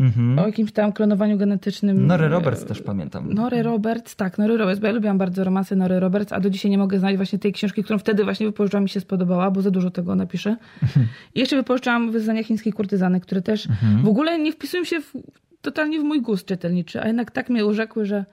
Mhm. 0.00 0.38
O 0.38 0.46
jakimś 0.46 0.72
tam 0.72 0.92
klonowaniu 0.92 1.38
genetycznym. 1.38 2.06
Nory 2.06 2.28
Roberts 2.28 2.64
też 2.64 2.82
pamiętam. 2.82 3.32
Nory 3.32 3.62
Roberts, 3.62 4.16
tak, 4.16 4.38
Nory 4.38 4.56
Roberts, 4.56 4.80
bo 4.80 4.86
ja 4.86 4.92
lubiłam 4.92 5.18
bardzo 5.18 5.44
romanse 5.44 5.76
Nory 5.76 6.00
Roberts, 6.00 6.32
a 6.32 6.40
do 6.40 6.50
dzisiaj 6.50 6.70
nie 6.70 6.78
mogę 6.78 6.98
znaleźć 6.98 7.16
właśnie 7.16 7.38
tej 7.38 7.52
książki, 7.52 7.84
którą 7.84 7.98
wtedy 7.98 8.24
właśnie 8.24 8.46
wypożyczyłam 8.46 8.82
mi 8.82 8.88
się 8.88 9.00
spodobała, 9.00 9.50
bo 9.50 9.62
za 9.62 9.70
dużo 9.70 9.90
tego 9.90 10.14
napiszę. 10.14 10.56
Mhm. 10.82 11.06
I 11.34 11.40
jeszcze 11.40 11.56
wypożyczyłam 11.56 12.10
Wyznania 12.10 12.44
chińskiej 12.44 12.72
kurtyzany, 12.72 13.20
które 13.20 13.42
też 13.42 13.66
mhm. 13.66 14.02
w 14.02 14.08
ogóle 14.08 14.38
nie 14.38 14.52
wpisują 14.52 14.84
się 14.84 15.00
w, 15.00 15.12
totalnie 15.60 16.00
w 16.00 16.02
mój 16.02 16.22
gust 16.22 16.46
czytelniczy, 16.46 17.02
a 17.02 17.06
jednak 17.06 17.30
tak 17.30 17.50
mnie 17.50 17.66
urzekły, 17.66 18.06
że 18.06 18.24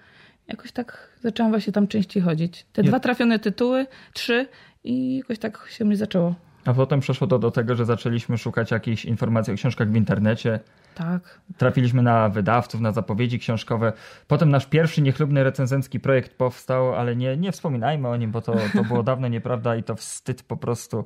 jakoś 0.47 0.71
tak 0.71 1.09
zaczęłam 1.21 1.51
właśnie 1.51 1.73
tam 1.73 1.87
częściej 1.87 2.23
chodzić. 2.23 2.65
Te 2.73 2.81
ja... 2.81 2.87
dwa 2.87 2.99
trafione 2.99 3.39
tytuły, 3.39 3.85
trzy 4.13 4.47
i 4.83 5.17
jakoś 5.17 5.39
tak 5.39 5.67
się 5.69 5.85
mnie 5.85 5.97
zaczęło. 5.97 6.35
A 6.65 6.73
potem 6.73 6.99
przeszło 6.99 7.27
to 7.27 7.39
do 7.39 7.51
tego, 7.51 7.75
że 7.75 7.85
zaczęliśmy 7.85 8.37
szukać 8.37 8.71
jakichś 8.71 9.05
informacji 9.05 9.53
o 9.53 9.55
książkach 9.55 9.91
w 9.91 9.95
internecie. 9.95 10.59
Tak. 10.95 11.39
Trafiliśmy 11.57 12.01
na 12.01 12.29
wydawców, 12.29 12.81
na 12.81 12.91
zapowiedzi 12.91 13.39
książkowe. 13.39 13.93
Potem 14.27 14.49
nasz 14.49 14.65
pierwszy 14.65 15.01
niechlubny 15.01 15.43
recenzencki 15.43 15.99
projekt 15.99 16.37
powstał, 16.37 16.95
ale 16.95 17.15
nie, 17.15 17.37
nie 17.37 17.51
wspominajmy 17.51 18.07
o 18.07 18.17
nim, 18.17 18.31
bo 18.31 18.41
to, 18.41 18.55
to 18.73 18.83
było 18.83 19.03
dawno 19.13 19.27
nieprawda 19.27 19.75
i 19.75 19.83
to 19.83 19.95
wstyd 19.95 20.43
po 20.43 20.57
prostu 20.57 21.05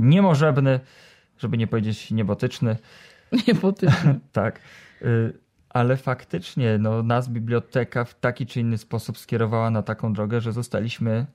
niemożebny, 0.00 0.80
żeby 1.38 1.58
nie 1.58 1.66
powiedzieć 1.66 2.10
niebotyczny. 2.10 2.76
Niebotyczny. 3.48 4.20
tak. 4.32 4.60
Y, 5.02 5.32
ale 5.68 5.96
faktycznie 5.96 6.78
no, 6.78 7.02
nas 7.02 7.28
biblioteka 7.28 8.04
w 8.04 8.14
taki 8.14 8.46
czy 8.46 8.60
inny 8.60 8.78
sposób 8.78 9.18
skierowała 9.18 9.70
na 9.70 9.82
taką 9.82 10.12
drogę, 10.12 10.40
że 10.40 10.52
zostaliśmy 10.52 11.26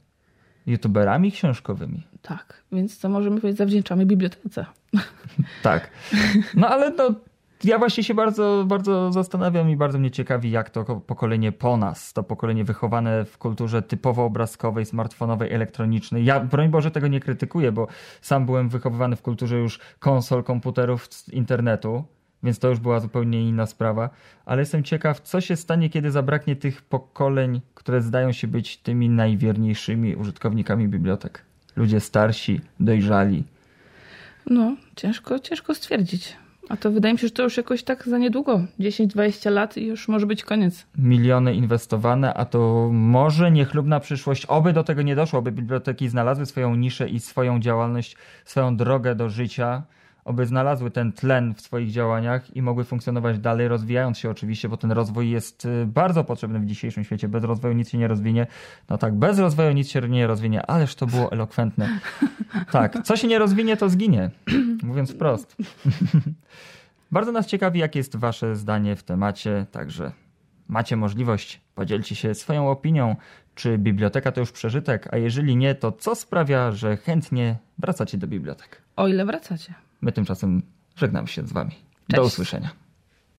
youtuberami 0.67 1.32
książkowymi. 1.32 2.04
Tak, 2.21 2.63
więc 2.71 2.97
co 2.97 3.10
możemy 3.10 3.41
powiedzieć, 3.41 3.58
zawdzięczamy 3.58 4.06
bibliotece. 4.06 4.65
tak. 5.63 5.89
No 6.56 6.69
ale 6.69 6.91
no, 6.91 7.10
ja 7.63 7.80
właśnie 7.80 8.04
się 8.04 8.13
bardzo, 8.13 8.63
bardzo 8.67 9.12
zastanawiam 9.12 9.69
i 9.69 9.75
bardzo 9.75 9.99
mnie 9.99 10.12
ciekawi, 10.12 10.51
jak 10.51 10.69
to 10.69 10.84
pokolenie 10.86 11.51
po 11.51 11.78
nas, 11.78 12.13
to 12.13 12.23
pokolenie 12.23 12.63
wychowane 12.63 13.25
w 13.25 13.38
kulturze 13.38 13.82
typowo 13.82 14.25
obrazkowej, 14.25 14.86
smartfonowej, 14.86 15.54
elektronicznej. 15.54 16.25
Ja, 16.25 16.39
broń 16.39 16.69
Boże, 16.69 16.91
tego 16.91 17.08
nie 17.08 17.19
krytykuję, 17.19 17.71
bo 17.71 17.88
sam 18.21 18.45
byłem 18.45 18.69
wychowywany 18.69 19.15
w 19.15 19.21
kulturze 19.21 19.58
już 19.58 19.80
konsol, 19.99 20.43
komputerów, 20.43 21.10
internetu 21.32 22.04
więc 22.46 22.60
to 22.60 22.70
już 22.70 22.80
była 22.80 23.00
zupełnie 23.00 23.50
inna 23.50 23.66
sprawa. 23.66 24.10
Ale 24.46 24.62
jestem 24.62 24.84
ciekaw, 24.84 25.22
co 25.22 25.42
się 25.42 25.56
stanie, 25.56 25.90
kiedy 25.90 26.12
zabraknie 26.12 26.56
tych 26.56 26.82
pokoleń, 26.82 27.62
które 27.76 28.02
zdają 28.02 28.32
się 28.32 28.48
być 28.48 28.78
tymi 28.78 29.10
najwierniejszymi 29.10 30.16
użytkownikami 30.16 30.88
bibliotek. 30.88 31.42
Ludzie 31.76 32.00
starsi, 32.00 32.62
dojrzali. 32.80 33.44
No, 34.50 34.76
ciężko, 34.96 35.40
ciężko 35.40 35.76
stwierdzić. 35.76 36.36
A 36.70 36.78
to 36.78 36.92
wydaje 36.92 37.14
mi 37.14 37.20
się, 37.20 37.28
że 37.28 37.34
to 37.34 37.44
już 37.44 37.58
jakoś 37.58 37.84
tak 37.84 38.08
za 38.08 38.18
niedługo, 38.18 38.62
10-20 38.80 39.52
lat 39.52 39.78
i 39.78 39.86
już 39.86 40.08
może 40.08 40.26
być 40.26 40.44
koniec. 40.44 40.86
Miliony 40.98 41.56
inwestowane, 41.56 42.34
a 42.34 42.46
to 42.46 42.90
może 42.92 43.52
niechlubna 43.52 44.00
przyszłość. 44.00 44.46
Oby 44.46 44.74
do 44.74 44.84
tego 44.84 45.02
nie 45.02 45.16
doszło, 45.16 45.42
by 45.42 45.52
biblioteki 45.52 46.10
znalazły 46.10 46.46
swoją 46.46 46.76
niszę 46.76 47.10
i 47.10 47.20
swoją 47.20 47.60
działalność, 47.60 48.16
swoją 48.46 48.78
drogę 48.78 49.16
do 49.16 49.30
życia 49.30 49.84
oby 50.26 50.46
znalazły 50.46 50.92
ten 50.92 51.12
tlen 51.12 51.54
w 51.54 51.62
swoich 51.62 51.92
działaniach 51.92 52.56
i 52.56 52.62
mogły 52.62 52.84
funkcjonować 52.84 53.40
dalej, 53.40 53.68
rozwijając 53.68 54.18
się 54.18 54.30
oczywiście, 54.30 54.70
bo 54.70 54.78
ten 54.78 54.92
rozwój 54.92 55.30
jest 55.30 55.66
y, 55.66 55.86
bardzo 55.86 56.24
potrzebny 56.24 56.60
w 56.60 56.66
dzisiejszym 56.66 57.04
świecie. 57.04 57.28
Bez 57.28 57.44
rozwoju 57.44 57.74
nic 57.74 57.90
się 57.90 57.98
nie 57.98 58.08
rozwinie. 58.08 58.48
No 58.90 58.98
tak, 58.98 59.16
bez 59.16 59.40
rozwoju 59.40 59.72
nic 59.72 59.90
się 59.90 60.02
nie 60.02 60.28
rozwinie, 60.28 60.66
ależ 60.66 60.96
to 60.96 61.06
było 61.06 61.32
elokwentne. 61.32 62.00
Tak, 62.72 63.04
co 63.04 63.18
się 63.18 63.28
nie 63.28 63.40
rozwinie, 63.40 63.78
to 63.78 63.90
zginie. 63.90 64.30
Mówiąc 64.84 65.12
wprost. 65.14 65.56
bardzo 67.12 67.32
nas 67.32 67.48
ciekawi, 67.48 67.80
jakie 67.80 68.00
jest 68.00 68.16
wasze 68.16 68.56
zdanie 68.56 68.96
w 68.96 69.04
temacie, 69.04 69.66
także 69.72 70.12
macie 70.68 70.96
możliwość, 70.96 71.62
podzielcie 71.76 72.16
się 72.16 72.36
swoją 72.36 72.70
opinią, 72.70 73.16
czy 73.56 73.78
biblioteka 73.78 74.32
to 74.32 74.40
już 74.40 74.52
przeżytek, 74.52 75.14
a 75.14 75.18
jeżeli 75.18 75.56
nie, 75.56 75.76
to 75.76 75.92
co 75.92 76.16
sprawia, 76.16 76.72
że 76.72 76.98
chętnie 76.98 77.58
wracacie 77.78 78.18
do 78.18 78.28
bibliotek? 78.28 78.82
O 78.96 79.08
ile 79.08 79.26
wracacie. 79.26 79.85
My 80.06 80.12
tymczasem 80.12 80.62
żegnamy 80.96 81.28
się 81.28 81.48
z 81.48 81.52
Wami. 81.54 81.72
Cześć. 81.72 82.15
Do 82.15 82.24
usłyszenia. 82.24 82.85